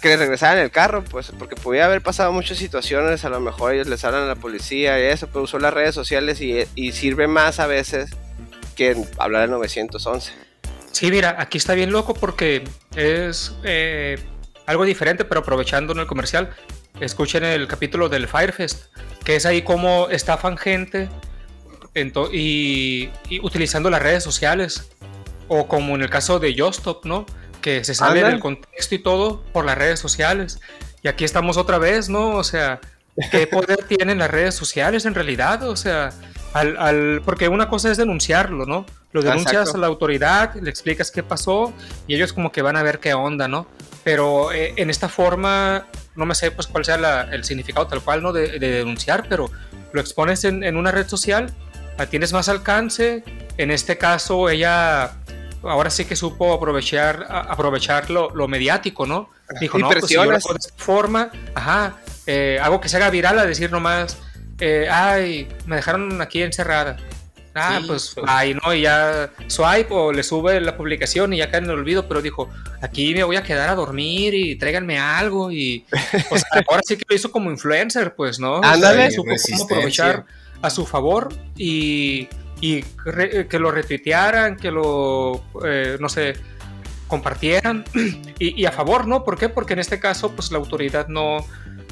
que 0.01 0.09
le 0.09 0.17
regresaran 0.17 0.59
el 0.59 0.71
carro, 0.71 1.05
pues 1.05 1.33
porque 1.39 1.55
podía 1.55 1.85
haber 1.85 2.01
pasado 2.03 2.33
muchas 2.33 2.59
situaciones, 2.59 3.25
a 3.25 3.29
lo 3.29 3.41
mejor 3.41 3.75
ellos 3.75 3.89
les 3.89 4.05
hablan 4.05 4.25
a 4.25 4.27
la 4.27 4.37
policía 4.37 4.99
y 4.99 5.05
eso, 5.05 5.27
pero 5.29 5.43
usó 5.43 5.59
las 5.59 5.75
redes 5.75 5.95
sociales 5.95 6.41
y, 6.41 6.93
sirve 6.93 7.27
más 7.27 7.61
a 7.61 7.67
veces 7.67 8.11
que 8.75 8.97
hablar 9.19 9.43
del 9.43 9.51
911. 9.51 10.33
Sí, 10.91 11.11
mira, 11.11 11.37
aquí 11.39 11.59
está 11.59 11.75
bien 11.75 11.93
loco 11.93 12.15
porque 12.15 12.65
es 12.97 13.55
eh, 13.65 14.19
algo 14.67 14.85
diferente, 14.85 15.25
pero 15.25 15.41
aprovechando 15.41 15.93
el 15.93 16.07
comercial. 16.07 16.51
escuchen 17.01 17.45
el 17.45 17.67
capítulo 17.69 18.09
del 18.09 18.29
Firefest, 18.29 18.87
que 19.25 19.37
es 19.37 19.47
ahí 19.47 19.63
como 19.63 20.09
estafan 20.09 20.57
gente 20.57 21.09
y, 22.33 23.11
utilizando 23.43 23.91
las 23.91 24.03
redes 24.03 24.25
sociales. 24.25 24.91
O 25.49 25.69
como 25.69 25.95
en 25.95 26.03
el 26.03 26.09
caso 26.09 26.39
de 26.39 26.55
Justop, 26.57 27.05
¿no? 27.05 27.27
Que 27.61 27.85
se 27.85 27.95
sale 27.95 28.23
del 28.23 28.41
contexto 28.41 28.95
y 28.95 28.99
todo 28.99 29.43
por 29.53 29.65
las 29.65 29.77
redes 29.77 30.01
sociales. 30.01 30.61
Y 31.03 31.09
aquí 31.09 31.25
estamos 31.25 31.57
otra 31.57 31.79
vez, 31.79 32.09
¿no? 32.09 32.31
O 32.37 32.45
sea, 32.45 32.81
¿qué 33.31 33.47
poder 33.49 33.85
tienen 33.85 34.19
las 34.19 34.31
redes 34.31 34.55
sociales 34.55 35.05
en 35.05 35.15
realidad? 35.15 35.69
O 35.69 35.77
sea, 35.77 36.11
al, 36.55 37.23
porque 37.25 37.49
una 37.49 37.69
cosa 37.69 37.91
es 37.91 37.99
denunciarlo, 37.99 38.67
¿no? 38.67 38.87
Lo 39.13 39.23
denuncias 39.23 39.75
a 39.75 39.79
la 39.79 39.87
autoridad, 39.87 40.55
le 40.55 40.71
explicas 40.71 41.11
qué 41.11 41.23
pasó 41.23 41.73
y 42.07 42.15
ellos 42.15 42.33
como 42.33 42.51
que 42.51 42.63
van 42.63 42.77
a 42.77 42.83
ver 42.83 42.99
qué 42.99 43.15
onda, 43.15 43.49
¿no? 43.49 43.67
Pero 44.05 44.53
eh, 44.53 44.75
en 44.77 44.91
esta 44.91 45.09
forma, 45.09 45.87
no 46.17 46.25
me 46.25 46.35
sé 46.35 46.51
pues 46.51 46.67
cuál 46.67 46.85
sea 46.85 47.29
el 47.31 47.45
significado 47.45 47.87
tal 47.87 48.03
cual, 48.03 48.23
¿no? 48.23 48.33
De, 48.33 48.59
denunciar, 48.59 49.27
pero 49.29 49.51
lo 49.93 50.01
expones 50.01 50.45
en, 50.45 50.65
en, 50.65 50.77
una 50.77 50.91
red 50.91 51.07
social, 51.07 51.53
tienes 52.11 52.33
más 52.33 52.49
alcance. 52.49 53.25
En 53.57 53.71
este 53.71 53.99
caso, 53.99 54.49
ella 54.49 55.13
ahora 55.63 55.91
sí 55.91 56.05
que 56.05 56.17
supo 56.17 56.53
aprovechar, 56.53 57.27
aprovechar 57.29 58.11
lo, 58.11 58.49
mediático, 58.49 59.07
¿no? 59.07 59.31
Dijo, 59.61 59.79
no, 59.79 59.91
pues 59.91 60.07
si 60.07 60.15
yo 60.15 60.27
de 60.27 60.37
esta 60.37 60.55
forma, 60.77 61.31
ajá, 61.55 61.97
eh, 62.27 62.59
hago 62.63 62.81
que 62.81 62.89
se 62.89 62.97
haga 62.97 63.11
viral 63.11 63.39
a 63.39 63.47
decir 63.47 63.71
nomás, 63.71 64.19
eh, 64.61 64.89
ay, 64.91 65.49
me 65.67 65.77
dejaron 65.77 66.21
aquí 66.21 66.43
encerrada. 66.43 66.97
Ah, 67.55 67.83
pues, 67.87 68.13
pues 68.15 68.27
ahí 68.31 68.55
no, 68.55 68.73
y 68.73 68.83
ya 68.83 69.31
swipe 69.47 69.89
o 69.91 70.11
le 70.11 70.23
sube 70.23 70.59
la 70.61 70.75
publicación 70.75 71.35
y 71.35 71.39
ya 71.39 71.51
cae 71.51 71.59
en 71.59 71.65
el 71.65 71.73
olvido, 71.73 72.09
pero 72.09 72.23
dijo, 72.23 72.49
aquí 72.81 73.15
me 73.15 73.25
voy 73.25 73.37
a 73.37 73.43
quedar 73.43 73.69
a 73.69 73.75
dormir 73.75 74.33
y 74.33 74.57
tráiganme 74.57 74.99
algo 74.99 75.53
y 75.53 75.85
ahora 76.69 76.81
sí 76.87 76.97
que 76.97 77.05
lo 77.07 77.15
hizo 77.15 77.31
como 77.31 77.51
influencer, 77.51 78.15
pues, 78.15 78.39
¿no? 78.41 78.63
Ándale, 78.63 79.11
supo 79.11 79.33
cómo 79.51 79.65
aprovechar 79.65 80.25
a 80.63 80.71
su 80.71 80.87
favor 80.87 81.35
y, 81.57 82.29
que 82.61 83.59
lo 83.59 83.73
retuitearan, 83.73 84.57
que 84.57 84.71
lo, 84.71 85.45
eh, 85.65 85.97
no 86.01 86.09
sé, 86.09 86.35
compartieran 87.09 87.85
y, 88.39 88.65
a 88.65 88.73
favor, 88.73 89.07
¿no? 89.07 89.25
¿Por 89.25 89.37
qué? 89.37 89.49
Porque 89.49 89.75
en 89.75 89.81
este 89.81 89.99
caso, 89.99 90.33
pues 90.33 90.53
la 90.53 90.59
autoridad 90.59 91.09
no, 91.09 91.45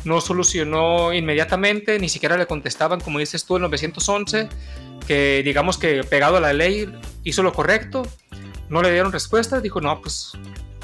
no 0.05 0.21
solucionó 0.21 1.13
inmediatamente, 1.13 1.99
ni 1.99 2.09
siquiera 2.09 2.37
le 2.39 2.47
contestaban, 2.47 3.01
como 3.01 3.19
dices 3.19 3.45
tú, 3.45 3.57
en 3.57 3.63
911, 3.63 4.49
que 5.07 5.43
digamos 5.45 5.77
que 5.77 6.05
pegado 6.05 6.37
a 6.37 6.41
la 6.41 6.53
ley 6.53 6.89
hizo 7.25 7.43
lo 7.43 7.53
correcto, 7.53 8.03
no 8.69 8.81
le 8.81 8.93
dieron 8.93 9.11
respuesta, 9.11 9.61
dijo, 9.61 9.81
no, 9.81 10.01
pues 10.01 10.33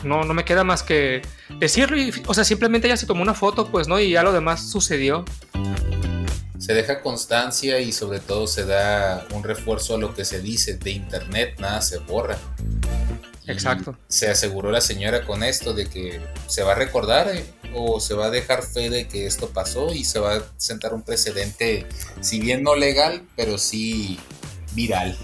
no, 0.03 0.25
no 0.25 0.35
me 0.35 0.45
queda 0.45 0.65
más 0.65 0.83
que 0.83 1.23
decirlo, 1.61 1.97
y, 1.97 2.13
o 2.27 2.35
sea, 2.35 2.43
simplemente 2.43 2.89
ella 2.89 2.97
se 2.97 3.07
tomó 3.07 3.23
una 3.23 3.35
foto, 3.35 3.69
pues, 3.69 3.87
¿no? 3.87 4.01
Y 4.01 4.11
ya 4.11 4.25
lo 4.25 4.33
demás 4.33 4.69
sucedió 4.69 5.25
se 6.67 6.75
deja 6.75 7.01
constancia 7.01 7.79
y 7.79 7.93
sobre 7.93 8.19
todo 8.19 8.49
se 8.49 8.65
da 8.65 9.25
un 9.33 9.45
refuerzo 9.45 9.95
a 9.95 9.99
lo 9.99 10.17
que 10.17 10.25
se 10.25 10.41
dice 10.41 10.77
de 10.77 10.91
internet, 10.91 11.61
nada 11.61 11.81
se 11.81 11.99
borra. 11.99 12.37
Exacto. 13.47 13.97
Se 14.09 14.29
aseguró 14.29 14.73
la 14.73 14.81
señora 14.81 15.25
con 15.25 15.45
esto 15.45 15.75
de 15.75 15.87
que 15.87 16.21
se 16.49 16.65
va 16.65 16.73
a 16.73 16.75
recordar 16.75 17.29
eh, 17.33 17.45
o 17.73 18.01
se 18.01 18.15
va 18.15 18.27
a 18.27 18.31
dejar 18.31 18.65
fe 18.65 18.91
de 18.91 19.07
que 19.07 19.27
esto 19.27 19.51
pasó 19.51 19.95
y 19.95 20.05
se 20.05 20.19
va 20.19 20.35
a 20.35 20.43
sentar 20.57 20.93
un 20.93 21.03
precedente, 21.03 21.87
si 22.21 22.41
bien 22.41 22.65
no 22.65 22.75
legal, 22.75 23.23
pero 23.37 23.59
sí 23.59 24.19
viral. 24.73 25.17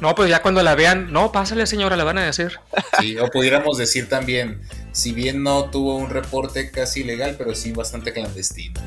No, 0.00 0.14
pues 0.14 0.30
ya 0.30 0.40
cuando 0.40 0.62
la 0.62 0.74
vean, 0.74 1.12
no, 1.12 1.32
pásale 1.32 1.66
señora, 1.66 1.98
le 1.98 2.04
van 2.04 2.16
a 2.16 2.24
decir. 2.24 2.52
Sí, 2.98 3.18
o 3.18 3.28
pudiéramos 3.28 3.76
decir 3.76 4.08
también, 4.08 4.62
si 4.92 5.12
bien 5.12 5.42
no 5.42 5.66
tuvo 5.66 5.96
un 5.96 6.08
reporte 6.08 6.70
casi 6.70 7.04
legal, 7.04 7.34
pero 7.36 7.54
sí 7.54 7.72
bastante 7.72 8.14
clandestino. 8.14 8.80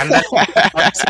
Anda, 0.00 0.22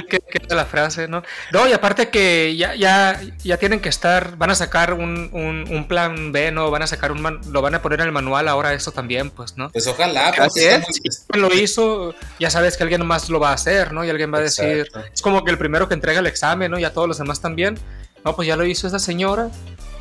que, 0.09 0.19
que 0.21 0.55
la 0.55 0.65
frase, 0.65 1.09
¿no? 1.09 1.23
No, 1.53 1.69
y 1.69 1.73
aparte 1.73 2.09
que 2.11 2.57
ya, 2.57 2.75
ya, 2.75 3.21
ya 3.43 3.57
tienen 3.57 3.81
que 3.81 3.89
estar, 3.89 4.37
van 4.37 4.51
a 4.51 4.55
sacar 4.55 4.95
un, 4.95 5.31
un, 5.33 5.89
plan 5.89 6.33
B, 6.33 6.53
¿no? 6.53 6.71
Van 6.71 6.83
a 6.83 6.87
sacar 6.87 7.13
un, 7.13 7.41
lo 7.51 7.63
van 7.63 7.75
a 7.75 7.83
poner 7.83 8.01
en 8.01 8.07
el 8.07 8.13
manual 8.13 8.49
ahora 8.49 8.73
eso 8.73 8.93
también, 8.93 9.31
pues, 9.31 9.57
¿no? 9.57 9.71
Pues 9.71 9.87
ojalá, 9.87 10.33
pues 10.37 10.57
es. 10.57 11.27
lo 11.35 11.53
hizo, 11.53 12.15
ya 12.39 12.51
sabes 12.51 12.77
que 12.77 12.83
alguien 12.83 13.05
más 13.07 13.29
lo 13.29 13.41
va 13.41 13.51
a 13.51 13.55
hacer, 13.55 13.93
¿no? 13.93 14.05
Y 14.05 14.11
alguien 14.11 14.33
va 14.33 14.39
a 14.39 14.43
decir, 14.43 14.89
es 15.13 15.23
como 15.23 15.45
que 15.45 15.51
el 15.51 15.59
primero 15.59 15.89
que 15.89 15.95
entrega 15.95 16.21
el 16.21 16.27
examen, 16.27 16.71
¿no? 16.71 16.79
Y 16.79 16.85
a 16.85 16.93
todos 16.93 17.09
los 17.09 17.19
demás 17.19 17.41
también. 17.41 17.79
No, 18.25 18.35
pues 18.35 18.49
ya 18.49 18.57
lo 18.57 18.65
hizo 18.65 18.87
esa 18.87 18.99
señora. 18.99 19.51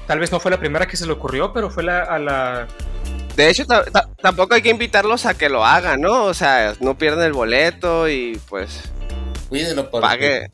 Tal 0.08 0.20
vez 0.20 0.32
no 0.32 0.40
fue 0.40 0.52
la 0.52 0.60
primera 0.60 0.88
que 0.88 0.98
se 0.98 1.06
le 1.06 1.14
ocurrió, 1.14 1.54
pero 1.54 1.70
fue 1.70 1.84
la, 1.84 2.04
a 2.04 2.20
la 2.20 2.68
de 3.36 3.50
hecho, 3.50 3.66
tampoco 4.22 4.56
hay 4.56 4.62
que 4.62 4.70
invitarlos 4.70 5.26
a 5.26 5.34
que 5.34 5.50
lo 5.50 5.66
hagan, 5.66 6.02
¿no? 6.02 6.26
O 6.26 6.34
sea, 6.34 6.76
no 6.80 6.98
pierdan 6.98 7.26
el 7.26 7.34
boleto 7.34 8.08
y 8.08 8.40
pues. 8.50 8.82
Cuídenlo 9.50 9.90
por 9.90 10.02
pague. 10.02 10.52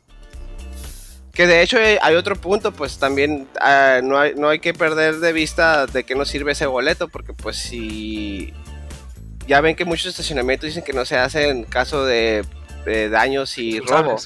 Que 1.32 1.46
de 1.46 1.62
hecho 1.62 1.78
eh, 1.78 1.98
hay 2.02 2.16
otro 2.16 2.36
punto, 2.36 2.72
pues 2.72 2.98
también 2.98 3.48
ah, 3.60 4.00
no, 4.02 4.18
hay, 4.18 4.34
no 4.34 4.48
hay 4.48 4.58
que 4.58 4.74
perder 4.74 5.20
de 5.20 5.32
vista 5.32 5.86
de 5.86 6.04
qué 6.04 6.14
nos 6.14 6.28
sirve 6.28 6.52
ese 6.52 6.66
boleto, 6.66 7.08
porque 7.08 7.32
pues 7.32 7.56
si 7.56 8.52
ya 9.46 9.60
ven 9.60 9.76
que 9.76 9.84
muchos 9.84 10.06
estacionamientos 10.06 10.68
dicen 10.68 10.82
que 10.82 10.92
no 10.92 11.04
se 11.04 11.16
hace 11.16 11.48
en 11.48 11.64
caso 11.64 12.04
de, 12.04 12.44
daños 13.10 13.58
y 13.58 13.80
robo. 13.80 14.16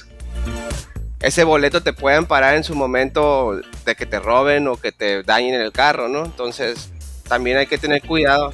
Ese 1.19 1.43
boleto 1.43 1.81
te 1.81 1.93
pueden 1.93 2.25
parar 2.25 2.55
en 2.55 2.63
su 2.63 2.75
momento 2.75 3.59
de 3.85 3.95
que 3.95 4.05
te 4.05 4.19
roben 4.19 4.67
o 4.67 4.75
que 4.75 4.91
te 4.91 5.23
dañen 5.23 5.55
el 5.55 5.71
carro, 5.71 6.07
¿no? 6.07 6.25
Entonces, 6.25 6.91
también 7.27 7.57
hay 7.57 7.67
que 7.67 7.77
tener 7.77 8.01
cuidado. 8.01 8.51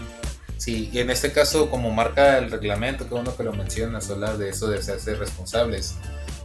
Sí, 0.57 0.89
y 0.93 0.99
en 0.99 1.09
este 1.09 1.31
caso, 1.31 1.69
como 1.69 1.89
marca 1.89 2.37
el 2.37 2.51
reglamento, 2.51 3.07
que 3.07 3.15
uno 3.15 3.35
que 3.35 3.43
lo 3.43 3.53
mencionas, 3.53 4.09
hablar 4.11 4.37
de 4.37 4.49
eso 4.49 4.67
de 4.67 4.77
hacerse 4.77 5.15
responsables, 5.15 5.95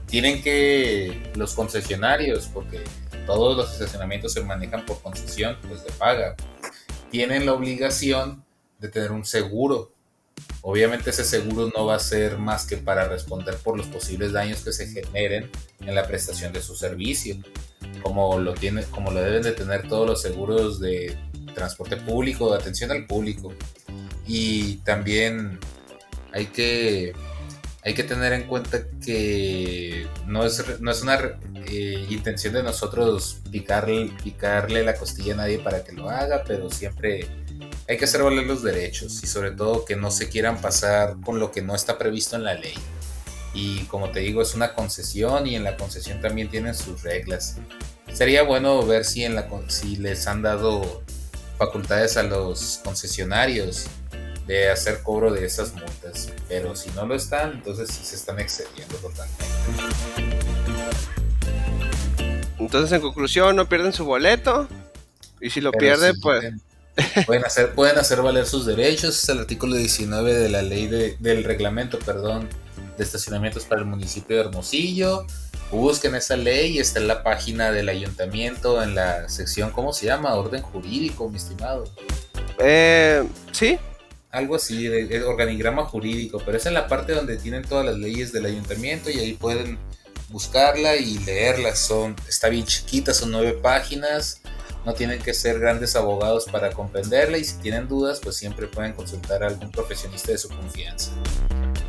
tienen 0.07 0.43
que 0.43 1.31
los 1.35 1.55
concesionarios, 1.55 2.47
porque 2.47 2.83
todos 3.27 3.57
los 3.57 3.73
estacionamientos 3.73 4.33
se 4.33 4.43
manejan 4.43 4.87
por 4.87 5.03
concesión, 5.03 5.59
pues 5.69 5.85
de 5.85 5.93
paga, 5.93 6.35
tienen 7.11 7.45
la 7.45 7.53
obligación 7.53 8.45
de 8.79 8.89
tener 8.89 9.13
un 9.13 9.27
seguro. 9.27 9.91
Obviamente 10.63 11.11
ese 11.11 11.25
seguro 11.25 11.71
no 11.77 11.87
va 11.87 11.97
a 11.97 12.01
ser 12.01 12.39
más 12.39 12.67
que 12.67 12.77
para 12.77 13.09
responder 13.09 13.57
por 13.57 13.77
los 13.77 13.87
posibles 13.87 14.33
daños 14.33 14.63
que 14.63 14.73
se 14.73 14.87
generen 14.87 15.51
en 15.81 15.95
la 15.95 16.07
prestación 16.07 16.53
de 16.53 16.63
su 16.63 16.75
servicio, 16.75 17.37
como 18.03 18.39
lo, 18.39 18.55
tiene, 18.55 18.83
como 18.85 19.11
lo 19.11 19.21
deben 19.21 19.43
de 19.43 19.53
tener 19.53 19.89
todos 19.89 20.07
los 20.07 20.23
seguros 20.23 20.81
de 20.81 21.17
transporte 21.57 21.97
público, 21.97 22.53
de 22.53 22.59
atención 22.59 22.93
al 22.93 23.07
público. 23.07 23.53
Y 24.27 24.77
también 24.79 25.59
hay 26.33 26.47
que, 26.47 27.15
hay 27.83 27.95
que 27.95 28.05
tener 28.05 28.33
en 28.33 28.43
cuenta 28.45 28.85
que 29.05 30.07
no 30.27 30.45
es, 30.45 30.81
no 30.81 30.91
es 30.91 31.03
una 31.03 31.19
eh, 31.67 32.07
intención 32.11 32.53
de 32.55 32.63
nosotros 32.63 33.39
picarle, 33.51 34.13
picarle 34.23 34.85
la 34.85 34.95
costilla 34.95 35.35
a 35.35 35.37
nadie 35.39 35.59
para 35.59 35.83
que 35.83 35.93
lo 35.93 36.11
haga, 36.11 36.45
pero 36.47 36.71
siempre 36.71 37.27
hay 37.89 37.97
que 37.97 38.05
hacer 38.05 38.23
valer 38.23 38.47
los 38.47 38.63
derechos 38.63 39.23
y 39.23 39.27
sobre 39.27 39.53
todo 39.53 39.85
que 39.85 39.97
no 39.97 40.11
se 40.11 40.29
quieran 40.29 40.61
pasar 40.61 41.17
con 41.25 41.39
lo 41.39 41.51
que 41.53 41.63
no 41.63 41.75
está 41.75 41.99
previsto 41.99 42.37
en 42.37 42.45
la 42.45 42.55
ley. 42.55 42.75
Y 43.55 43.85
como 43.85 44.11
te 44.11 44.21
digo, 44.21 44.43
es 44.43 44.55
una 44.55 44.75
concesión 44.75 45.47
y 45.47 45.57
en 45.57 45.65
la 45.65 45.77
concesión 45.77 46.21
también 46.21 46.51
tienen 46.51 46.75
sus 46.75 47.03
reglas. 47.03 47.57
Sería 48.13 48.43
bueno 48.43 48.85
ver 48.85 49.05
si, 49.05 49.25
en 49.25 49.35
la, 49.35 49.49
si 49.69 49.97
les 49.97 50.27
han 50.27 50.43
dado 50.43 51.03
facultades 51.59 52.17
a 52.17 52.23
los 52.23 52.81
concesionarios 52.85 53.87
de 54.47 54.71
hacer 54.71 55.03
cobro 55.03 55.33
de 55.33 55.45
esas 55.45 55.75
multas, 55.75 56.33
pero 56.49 56.77
si 56.77 56.91
no 56.91 57.07
lo 57.07 57.15
están, 57.15 57.53
entonces 57.53 57.89
sí 57.91 58.05
se 58.05 58.17
están 58.17 58.39
excediendo 58.39 58.95
totalmente. 58.97 59.45
Entonces, 62.59 62.93
en 62.93 63.01
conclusión, 63.01 63.57
no 63.57 63.69
pierden 63.69 63.93
su 63.93 64.05
boleto. 64.05 64.69
Y 65.41 65.51
si 65.51 65.61
lo 65.61 65.73
pierden, 65.73 66.15
pues. 66.21 66.53
Pueden, 67.27 67.45
hacer, 67.45 67.75
pueden 67.75 67.99
hacer 67.99 68.23
valer 68.23 68.47
sus 68.47 68.65
derechos. 68.65 69.23
Es 69.23 69.29
el 69.29 69.41
artículo 69.41 69.77
19 69.77 70.33
de 70.33 70.49
la 70.49 70.63
ley 70.63 70.87
de, 70.87 71.17
del 71.19 71.45
reglamento, 71.45 71.99
perdón, 71.99 72.49
de 72.97 73.05
estacionamientos 73.05 73.65
para 73.65 73.83
el 73.83 73.87
municipio 73.87 74.37
de 74.37 74.45
Hermosillo 74.45 75.27
busquen 75.71 76.15
esa 76.15 76.37
ley, 76.37 76.79
está 76.79 77.01
en 77.01 77.09
la 77.09 77.23
página 77.23 77.71
del 77.71 77.89
ayuntamiento, 77.89 78.83
en 78.83 78.95
la 78.95 79.29
sección, 79.29 79.71
¿cómo 79.71 79.93
se 79.93 80.07
llama? 80.07 80.35
Orden 80.35 80.63
jurídico, 80.63 81.29
mi 81.29 81.39
estimado. 81.39 81.85
Eh, 82.59 83.25
sí. 83.53 83.79
Algo 84.31 84.57
así, 84.57 84.87
de, 84.87 85.25
organigrama 85.25 85.85
jurídico, 85.85 86.43
pero 86.45 86.59
es 86.59 86.67
en 86.67 86.75
la 86.75 86.89
parte 86.89 87.13
donde 87.13 87.37
tienen 87.37 87.63
todas 87.63 87.87
las 87.87 87.97
leyes 87.97 88.33
del 88.33 88.47
ayuntamiento 88.47 89.11
y 89.11 89.19
ahí 89.19 89.33
pueden 89.33 89.79
buscarla 90.29 90.97
y 90.97 91.19
leerla. 91.19 91.75
Son, 91.75 92.15
está 92.29 92.49
bien 92.49 92.65
chiquita, 92.65 93.15
son 93.15 93.31
nueve 93.31 93.55
páginas, 93.55 94.43
no 94.85 94.95
tienen 94.95 95.21
que 95.21 95.35
ser 95.35 95.59
grandes 95.59 95.97
abogados 95.97 96.47
para 96.51 96.71
comprenderla 96.71 97.39
y 97.39 97.45
si 97.45 97.57
tienen 97.59 97.89
dudas, 97.89 98.21
pues 98.23 98.37
siempre 98.37 98.67
pueden 98.67 98.93
consultar 98.93 99.43
a 99.43 99.49
algún 99.49 99.71
profesionista 99.71 100.33
de 100.33 100.39
su 100.39 100.49
confianza. 100.49 101.13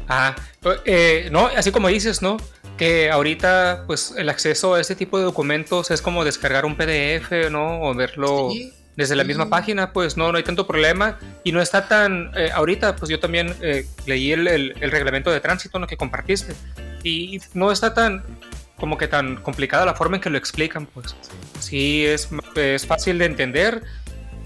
Ah, 0.07 0.35
eh, 0.85 1.27
no, 1.31 1.47
así 1.47 1.71
como 1.71 1.89
dices, 1.89 2.21
¿no? 2.21 2.37
Que 2.77 3.09
ahorita 3.09 3.83
pues 3.87 4.13
el 4.17 4.29
acceso 4.29 4.75
a 4.75 4.81
este 4.81 4.95
tipo 4.95 5.17
de 5.17 5.25
documentos 5.25 5.91
es 5.91 6.01
como 6.01 6.23
descargar 6.23 6.65
un 6.65 6.75
PDF, 6.75 7.49
¿no? 7.51 7.81
O 7.81 7.93
verlo 7.93 8.49
desde 8.95 9.15
la 9.15 9.23
misma 9.23 9.49
página, 9.49 9.93
pues 9.93 10.17
no, 10.17 10.31
no 10.31 10.37
hay 10.37 10.43
tanto 10.43 10.67
problema. 10.67 11.19
Y 11.43 11.51
no 11.51 11.61
está 11.61 11.87
tan, 11.87 12.31
eh, 12.35 12.49
ahorita 12.53 12.95
pues 12.95 13.09
yo 13.09 13.19
también 13.19 13.55
eh, 13.61 13.85
leí 14.05 14.31
el, 14.31 14.47
el, 14.47 14.91
reglamento 14.91 15.31
de 15.31 15.39
tránsito 15.39 15.79
¿no? 15.79 15.87
que 15.87 15.97
compartiste. 15.97 16.53
Y 17.03 17.39
no 17.53 17.71
está 17.71 17.93
tan, 17.93 18.23
como 18.77 18.97
que 18.97 19.07
tan 19.07 19.37
complicada 19.37 19.85
la 19.85 19.93
forma 19.93 20.17
en 20.17 20.21
que 20.21 20.29
lo 20.29 20.37
explican, 20.37 20.87
pues. 20.87 21.15
Sí, 21.59 22.05
es, 22.05 22.29
es 22.55 22.85
fácil 22.85 23.19
de 23.19 23.25
entender 23.25 23.83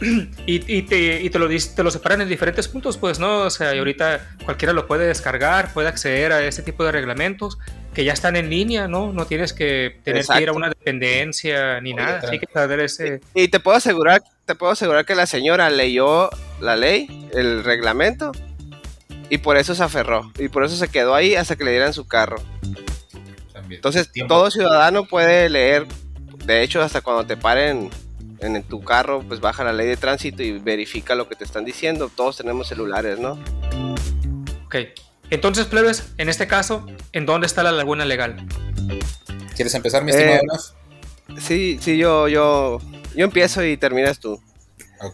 y, 0.47 0.77
y, 0.77 0.81
te, 0.81 1.21
y 1.21 1.29
te, 1.29 1.39
lo, 1.39 1.47
te 1.47 1.83
lo 1.83 1.91
separan 1.91 2.21
en 2.21 2.29
diferentes 2.29 2.67
puntos, 2.67 2.97
pues, 2.97 3.19
¿no? 3.19 3.41
O 3.41 3.49
sea, 3.49 3.75
y 3.75 3.77
ahorita 3.77 4.35
cualquiera 4.45 4.73
lo 4.73 4.87
puede 4.87 5.05
descargar, 5.05 5.73
puede 5.73 5.87
acceder 5.87 6.31
a 6.33 6.43
ese 6.43 6.63
tipo 6.63 6.83
de 6.83 6.91
reglamentos 6.91 7.59
que 7.93 8.03
ya 8.03 8.13
están 8.13 8.35
en 8.35 8.49
línea, 8.49 8.87
¿no? 8.87 9.13
No 9.13 9.25
tienes 9.25 9.53
que 9.53 9.99
tener 10.03 10.25
que 10.25 10.41
ir 10.41 10.49
a 10.49 10.53
una 10.53 10.69
dependencia 10.69 11.79
ni 11.81 11.93
nada, 11.93 12.21
así 12.23 12.39
que 12.39 12.47
saber 12.51 12.79
ese... 12.79 13.21
Y 13.35 13.49
te 13.49 13.59
puedo 13.59 13.77
asegurar, 13.77 14.23
te 14.45 14.55
puedo 14.55 14.71
asegurar 14.71 15.05
que 15.05 15.13
la 15.13 15.25
señora 15.25 15.69
leyó 15.69 16.29
la 16.59 16.75
ley, 16.75 17.27
el 17.33 17.63
reglamento, 17.63 18.31
y 19.29 19.37
por 19.37 19.57
eso 19.57 19.75
se 19.75 19.83
aferró, 19.83 20.31
y 20.39 20.47
por 20.47 20.63
eso 20.63 20.75
se 20.75 20.87
quedó 20.87 21.13
ahí 21.13 21.35
hasta 21.35 21.55
que 21.55 21.63
le 21.63 21.71
dieran 21.71 21.93
su 21.93 22.07
carro. 22.07 22.37
Entonces, 23.69 24.09
todo 24.27 24.49
ciudadano 24.51 25.05
puede 25.05 25.49
leer, 25.49 25.85
de 26.45 26.63
hecho, 26.63 26.81
hasta 26.81 27.01
cuando 27.01 27.25
te 27.25 27.37
paren 27.37 27.89
en 28.41 28.63
tu 28.63 28.81
carro, 28.81 29.23
pues 29.27 29.39
baja 29.39 29.63
la 29.63 29.73
ley 29.73 29.87
de 29.87 29.97
tránsito 29.97 30.43
y 30.43 30.57
verifica 30.57 31.15
lo 31.15 31.27
que 31.27 31.35
te 31.35 31.43
están 31.43 31.65
diciendo. 31.65 32.09
Todos 32.13 32.37
tenemos 32.37 32.67
celulares, 32.67 33.19
¿no? 33.19 33.39
Ok. 34.65 34.75
Entonces, 35.29 35.65
plebes, 35.65 36.11
en 36.17 36.27
este 36.27 36.47
caso, 36.47 36.85
¿en 37.13 37.25
dónde 37.25 37.47
está 37.47 37.63
la 37.63 37.71
laguna 37.71 38.03
legal? 38.03 38.45
¿Quieres 39.55 39.73
empezar, 39.75 40.03
mi 40.03 40.11
estimado? 40.11 40.39
Eh, 40.39 41.35
sí, 41.39 41.79
sí, 41.79 41.97
yo, 41.97 42.27
yo, 42.27 42.81
yo 43.15 43.23
empiezo 43.23 43.63
y 43.63 43.77
terminas 43.77 44.19
tú. 44.19 44.41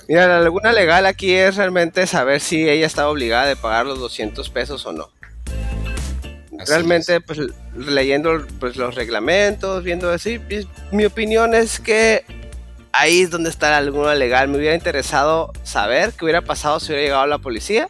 Mira, 0.07 0.27
la 0.27 0.41
laguna 0.41 0.74
legal 0.74 1.05
aquí 1.05 1.34
es 1.34 1.55
realmente 1.55 2.07
saber 2.07 2.41
si 2.41 2.67
ella 2.67 2.86
está 2.86 3.10
obligada 3.10 3.46
de 3.46 3.55
pagar 3.55 3.86
los 3.86 4.00
200 4.00 4.50
pesos 4.50 4.86
o 4.86 4.91
no. 4.91 5.10
realmente, 6.67 7.22
pues 7.22 7.39
leyendo 7.75 8.46
pues, 8.60 8.75
los 8.75 8.96
reglamentos, 8.96 9.84
viendo 9.84 10.10
así, 10.10 10.41
mi 10.91 11.05
opinión 11.05 11.53
es 11.53 11.79
que 11.79 12.25
ahí 12.98 13.22
es 13.22 13.30
donde 13.30 13.50
está 13.50 13.72
la 13.72 13.82
laguna 13.82 14.16
legal. 14.16 14.48
Me 14.48 14.58
hubiera 14.58 14.75
interesado 14.75 15.51
saber 15.63 16.13
qué 16.13 16.25
hubiera 16.25 16.42
pasado 16.42 16.80
si 16.80 16.88
hubiera 16.88 17.04
llegado 17.04 17.27
la 17.27 17.38
policía 17.38 17.89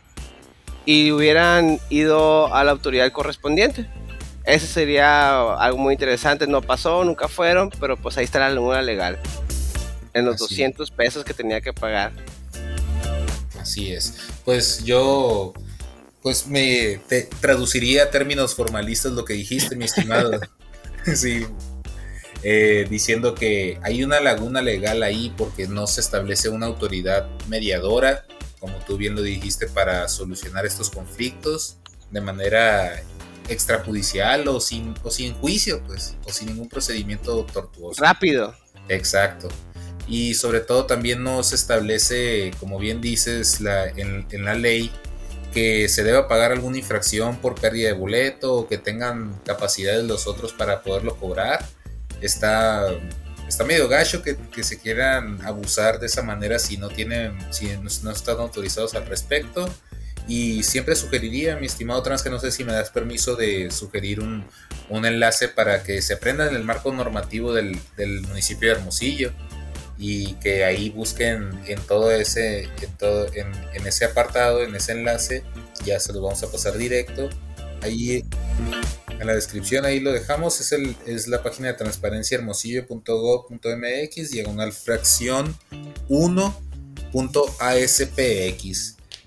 y 0.86 1.12
hubieran 1.12 1.80
ido 1.90 2.54
a 2.54 2.64
la 2.64 2.72
autoridad 2.72 3.12
correspondiente. 3.12 3.90
Eso 4.44 4.68
sería 4.68 5.54
algo 5.56 5.78
muy 5.78 5.94
interesante. 5.94 6.48
No 6.48 6.62
pasó, 6.62 7.04
nunca 7.04 7.28
fueron, 7.28 7.70
pero 7.80 7.98
pues 7.98 8.18
ahí 8.18 8.26
está 8.26 8.40
la 8.40 8.50
laguna 8.50 8.82
legal. 8.82 9.20
En 10.14 10.26
los 10.26 10.38
200 10.38 10.90
pesos 10.92 11.24
que 11.24 11.34
tenía 11.34 11.62
que 11.62 11.74
pagar. 11.74 12.12
Así 13.60 13.92
es. 13.92 14.16
Pues 14.46 14.84
yo, 14.84 15.54
pues 16.22 16.48
me 16.48 17.02
traduciría 17.42 18.04
a 18.04 18.10
términos 18.10 18.56
formalistas 18.56 19.12
lo 19.12 19.26
que 19.26 19.34
dijiste, 19.34 19.76
mi 19.76 19.86
estimado. 19.86 20.32
sí, 21.16 21.46
eh, 22.44 22.86
diciendo 22.90 23.34
que 23.34 23.80
hay 23.82 24.04
una 24.04 24.20
laguna 24.20 24.62
legal 24.62 25.04
ahí 25.04 25.34
porque 25.36 25.68
no 25.68 25.88
se 25.88 26.02
establece 26.02 26.50
una 26.50 26.68
autoridad 26.68 27.28
mediadora, 27.48 28.26
como 28.60 28.78
tú 28.80 28.98
bien 28.98 29.16
lo 29.16 29.22
dijiste, 29.22 29.68
para 29.68 30.08
solucionar 30.08 30.66
estos 30.66 30.90
conflictos 30.90 31.78
de 32.12 32.22
manera 32.22 33.02
extrajudicial 33.50 34.48
o 34.48 34.60
sin, 34.60 34.94
o 35.04 35.12
sin 35.12 35.34
juicio, 35.36 35.82
pues, 35.86 36.16
o 36.26 36.32
sin 36.32 36.48
ningún 36.50 36.70
procedimiento 36.70 37.46
tortuoso. 37.46 38.02
Rápido. 38.02 38.54
Exacto. 38.90 39.48
Y 40.08 40.36
sobre 40.36 40.62
todo 40.62 40.86
también 40.86 41.24
no 41.24 41.44
se 41.44 41.56
establece, 41.56 42.52
como 42.60 42.80
bien 42.80 43.02
dices, 43.02 43.62
la, 43.62 43.88
en, 43.88 44.26
en 44.32 44.46
la 44.46 44.54
ley, 44.54 44.92
que 45.54 45.90
se 45.90 46.04
deba 46.04 46.28
pagar 46.28 46.52
alguna 46.52 46.78
infracción 46.78 47.38
por 47.38 47.56
pérdida 47.56 47.88
de 47.88 47.94
boleto 47.94 48.54
o 48.54 48.68
que 48.68 48.78
tengan 48.78 49.40
capacidades 49.46 50.06
los 50.06 50.28
otros 50.28 50.54
para 50.54 50.84
poderlo 50.84 51.18
cobrar 51.18 51.66
está, 52.22 52.88
está 53.48 53.64
medio 53.64 53.88
gacho 53.88 54.22
que, 54.22 54.38
se 54.64 54.80
quieran 54.80 55.40
abusar 55.46 56.00
de 56.00 56.08
esa 56.08 56.22
manera 56.22 56.60
si 56.60 56.78
no 56.78 56.90
tienen, 56.90 57.38
si 57.52 57.68
no, 57.78 58.12
están 58.12 58.40
autorizados 58.40 58.96
al 58.96 59.06
respecto. 59.06 59.70
Y 60.28 60.64
siempre 60.64 60.96
sugeriría, 60.96 61.56
mi 61.56 61.68
estimado 61.68 62.04
trans, 62.04 62.22
que 62.22 62.30
no 62.30 62.38
sé 62.38 62.52
si 62.52 62.66
me 62.66 62.74
das 62.74 62.90
permiso 62.90 63.38
de 63.38 63.72
sugerir 63.72 64.20
un, 64.20 64.46
enlace 64.90 65.48
para 65.48 65.84
que 65.84 66.02
se 66.02 66.16
aprenda 66.16 66.50
en 66.50 66.56
el 66.56 66.66
marco 66.66 66.92
normativo 66.92 67.54
del, 67.54 67.80
municipio 68.28 68.70
de 68.70 68.76
Hermosillo 68.76 69.32
y 69.98 70.34
que 70.36 70.66
ahí 70.66 70.90
busquen 70.90 71.50
en 71.66 71.80
todo 71.82 72.12
ese, 72.12 72.64
en, 72.64 72.98
todo, 72.98 73.34
en, 73.34 73.52
en 73.74 73.88
ese 73.88 74.06
apartado, 74.06 74.64
en 74.64 74.76
ese 74.76 74.92
enlace, 74.92 75.44
ya 75.86 76.00
se 76.00 76.12
los 76.12 76.22
vamos 76.22 76.44
a 76.44 76.52
pasar 76.52 76.78
directo. 76.78 77.30
Ahí 77.82 78.26
en 79.20 79.28
la 79.28 79.34
descripción 79.34 79.86
ahí 79.86 80.00
lo 80.00 80.12
dejamos. 80.12 80.60
Es, 80.62 80.72
el, 80.72 80.96
es 81.06 81.28
la 81.28 81.44
página 81.44 81.68
de 81.70 81.74
transparencia 81.76 82.38
hermosillo.gov.mx, 82.38 84.32
diagonal 84.32 84.72
fracción 84.74 85.56
1.aspx. 86.10 87.38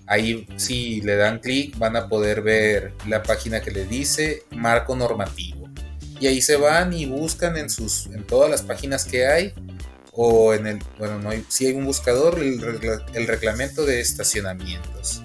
Ahí 0.06 0.46
si 0.56 1.00
le 1.02 1.16
dan 1.16 1.38
clic 1.38 1.78
van 1.78 1.96
a 1.96 2.08
poder 2.08 2.42
ver 2.42 2.94
la 3.06 3.22
página 3.22 3.60
que 3.60 3.70
le 3.70 3.84
dice 3.84 4.42
marco 4.50 4.96
normativo. 4.96 5.68
Y 6.18 6.26
ahí 6.26 6.42
se 6.42 6.56
van 6.56 6.92
y 6.92 7.06
buscan 7.06 7.56
en 7.56 7.70
sus 7.70 8.06
en 8.06 8.26
todas 8.26 8.50
las 8.50 8.62
páginas 8.62 9.04
que 9.04 9.26
hay 9.26 9.54
o 10.12 10.52
en 10.52 10.66
el 10.66 10.80
bueno 10.98 11.20
no 11.20 11.30
hay 11.30 11.44
si 11.48 11.66
hay 11.66 11.74
un 11.74 11.86
buscador 11.86 12.40
el, 12.40 12.60
reglamento 13.26 13.86
de 13.86 14.00
estacionamientos. 14.00 15.22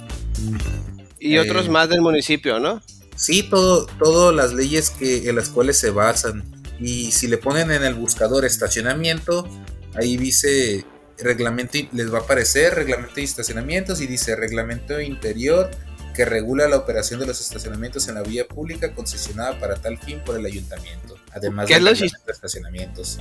Y 1.20 1.38
otros 1.38 1.66
eh, 1.66 1.70
más 1.70 1.90
del 1.90 2.02
municipio, 2.02 2.60
¿no? 2.60 2.82
Sí, 3.16 3.44
todo, 3.44 3.86
todas 3.86 4.36
las 4.36 4.54
leyes 4.54 4.90
que, 4.90 5.30
en 5.30 5.36
las 5.36 5.50
cuales 5.50 5.78
se 5.78 5.90
basan. 5.90 6.44
Y 6.80 7.12
si 7.12 7.28
le 7.28 7.38
ponen 7.38 7.72
en 7.72 7.84
el 7.84 7.94
buscador 7.94 8.46
estacionamiento, 8.46 9.48
ahí 9.96 10.18
dice 10.18 10.86
reglamento, 11.18 11.78
les 11.94 12.14
va 12.14 12.20
a 12.20 12.22
aparecer 12.22 12.76
reglamento 12.76 13.16
de 13.16 13.24
estacionamientos 13.24 14.02
y 14.02 14.08
dice 14.08 14.36
reglamento 14.36 15.00
interior 15.00 15.72
que 16.14 16.26
regula 16.26 16.68
la 16.68 16.78
operación 16.78 17.20
de 17.20 17.26
los 17.26 17.42
estacionamientos 17.42 18.08
en 18.08 18.16
la 18.16 18.24
vía 18.24 18.48
pública 18.48 18.94
concesionada 18.94 19.60
para 19.60 19.76
tal 19.76 19.98
fin 19.98 20.22
por 20.26 20.38
el 20.38 20.46
ayuntamiento, 20.46 21.18
además 21.32 21.68
de 21.68 21.80
los 21.80 22.02
estacionamientos. 22.02 23.20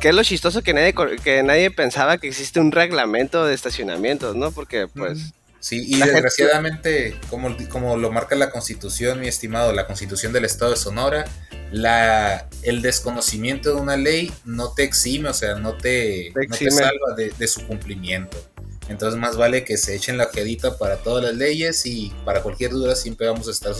¿Qué 0.00 0.08
es 0.08 0.14
lo 0.14 0.24
chistoso 0.24 0.62
que 0.62 0.74
nadie, 0.74 0.94
que 1.22 1.42
nadie 1.44 1.70
pensaba 1.70 2.18
que 2.18 2.26
existe 2.26 2.58
un 2.58 2.72
reglamento 2.72 3.44
de 3.44 3.54
estacionamientos, 3.54 4.34
¿no? 4.34 4.50
Porque 4.50 4.88
pues... 4.88 5.32
Sí, 5.62 5.84
y 5.86 5.96
desgraciadamente, 5.96 7.16
como, 7.30 7.56
como 7.68 7.96
lo 7.96 8.10
marca 8.10 8.34
la 8.34 8.50
Constitución, 8.50 9.20
mi 9.20 9.28
estimado, 9.28 9.72
la 9.72 9.86
Constitución 9.86 10.32
del 10.32 10.44
Estado 10.44 10.72
de 10.72 10.76
Sonora, 10.76 11.24
la, 11.70 12.48
el 12.62 12.82
desconocimiento 12.82 13.72
de 13.72 13.80
una 13.80 13.96
ley 13.96 14.32
no 14.44 14.72
te 14.72 14.82
exime, 14.82 15.28
o 15.28 15.34
sea, 15.34 15.54
no 15.54 15.76
te, 15.76 16.32
salva 16.68 17.14
de, 17.16 17.46
su 17.46 17.64
cumplimiento. 17.64 18.36
Entonces 18.88 19.20
más 19.20 19.36
vale 19.36 19.62
que 19.62 19.76
se 19.76 19.94
echen 19.94 20.18
la 20.18 20.24
ojedita 20.24 20.78
para 20.78 20.96
todas 20.96 21.22
las 21.22 21.36
leyes 21.36 21.86
y 21.86 22.12
para 22.24 22.42
cualquier 22.42 22.72
duda 22.72 22.96
siempre 22.96 23.28
vamos 23.28 23.46
a 23.46 23.52
estar 23.52 23.72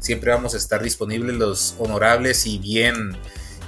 siempre 0.00 0.30
vamos 0.30 0.52
a 0.52 0.58
estar 0.58 0.82
disponibles 0.82 1.36
los 1.36 1.74
honorables 1.78 2.44
y 2.44 2.58
bien 2.58 3.16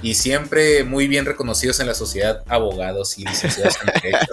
y 0.03 0.13
siempre 0.13 0.83
muy 0.83 1.07
bien 1.07 1.25
reconocidos 1.25 1.79
en 1.79 1.87
la 1.87 1.95
sociedad 1.95 2.43
abogados 2.47 3.17
y 3.17 3.25
licenciados 3.25 3.77
en 3.81 3.93
derecho. 4.01 4.31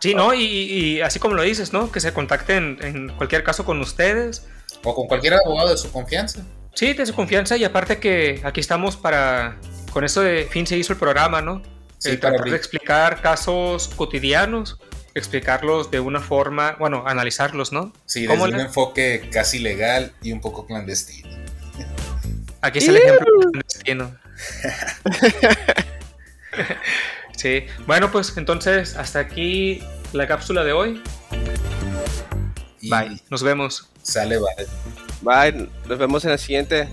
Sí, 0.00 0.14
¿no? 0.14 0.34
Y, 0.34 1.00
así 1.00 1.18
como 1.18 1.34
lo 1.34 1.42
dices, 1.42 1.72
¿no? 1.72 1.90
Que 1.90 2.00
se 2.00 2.12
contacten 2.12 2.78
en 2.82 3.08
cualquier 3.10 3.42
caso 3.44 3.64
con 3.64 3.80
ustedes. 3.80 4.46
O 4.82 4.94
con 4.94 5.06
cualquier 5.06 5.34
abogado 5.34 5.70
de 5.70 5.76
su 5.76 5.90
confianza. 5.90 6.44
Sí, 6.74 6.92
de 6.92 7.06
su 7.06 7.14
confianza 7.14 7.56
y 7.56 7.64
aparte 7.64 7.98
que 7.98 8.40
aquí 8.44 8.60
estamos 8.60 8.96
para, 8.96 9.56
con 9.92 10.04
eso 10.04 10.20
de 10.20 10.44
fin 10.44 10.66
se 10.66 10.76
hizo 10.76 10.92
el 10.92 10.98
programa, 10.98 11.40
¿no? 11.40 11.62
Sí, 11.98 12.10
eh, 12.10 12.18
para 12.18 12.36
explicar 12.54 13.22
casos 13.22 13.88
cotidianos, 13.96 14.78
explicarlos 15.14 15.90
de 15.90 16.00
una 16.00 16.20
forma, 16.20 16.76
bueno, 16.78 17.04
analizarlos, 17.06 17.72
¿no? 17.72 17.94
Sí, 18.04 18.26
desde 18.26 18.42
un 18.42 18.60
enfoque 18.60 19.30
casi 19.32 19.58
legal 19.58 20.12
y 20.20 20.32
un 20.32 20.42
poco 20.42 20.66
clandestino. 20.66 21.30
Aquí 22.60 22.78
es 22.78 22.88
el 22.88 22.96
ejemplo 22.96 23.26
clandestino. 23.50 24.14
Sí, 27.46 27.64
bueno, 27.86 28.10
pues 28.10 28.36
entonces 28.36 28.96
hasta 28.96 29.20
aquí 29.20 29.80
la 30.12 30.26
cápsula 30.26 30.64
de 30.64 30.72
hoy. 30.72 31.00
Bye, 32.82 33.20
nos 33.30 33.44
vemos. 33.44 33.88
Sale, 34.02 34.36
bye. 34.38 34.66
Bye, 35.20 35.68
nos 35.86 35.96
vemos 35.96 36.24
en 36.24 36.32
la 36.32 36.38
siguiente. 36.38 36.88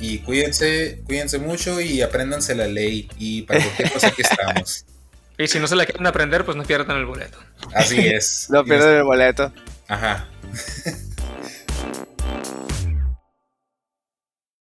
Y 0.00 0.18
cuídense, 0.18 1.00
cuídense 1.06 1.38
mucho 1.38 1.80
y 1.80 2.02
apréndanse 2.02 2.56
la 2.56 2.66
ley. 2.66 3.08
Y 3.20 3.42
para 3.42 3.60
cualquier 3.60 3.92
cosa 3.92 4.10
que 4.10 4.22
estamos. 4.22 4.84
Y 5.36 5.48
si 5.48 5.58
no 5.58 5.66
se 5.66 5.74
la 5.74 5.84
quieren 5.84 6.06
aprender, 6.06 6.44
pues 6.44 6.56
no 6.56 6.62
pierdan 6.62 6.96
el 6.96 7.06
boleto. 7.06 7.38
Así 7.74 7.98
es. 7.98 8.46
no 8.50 8.64
pierdan 8.64 8.94
el 8.94 9.02
boleto. 9.02 9.52
Ajá. 9.88 10.28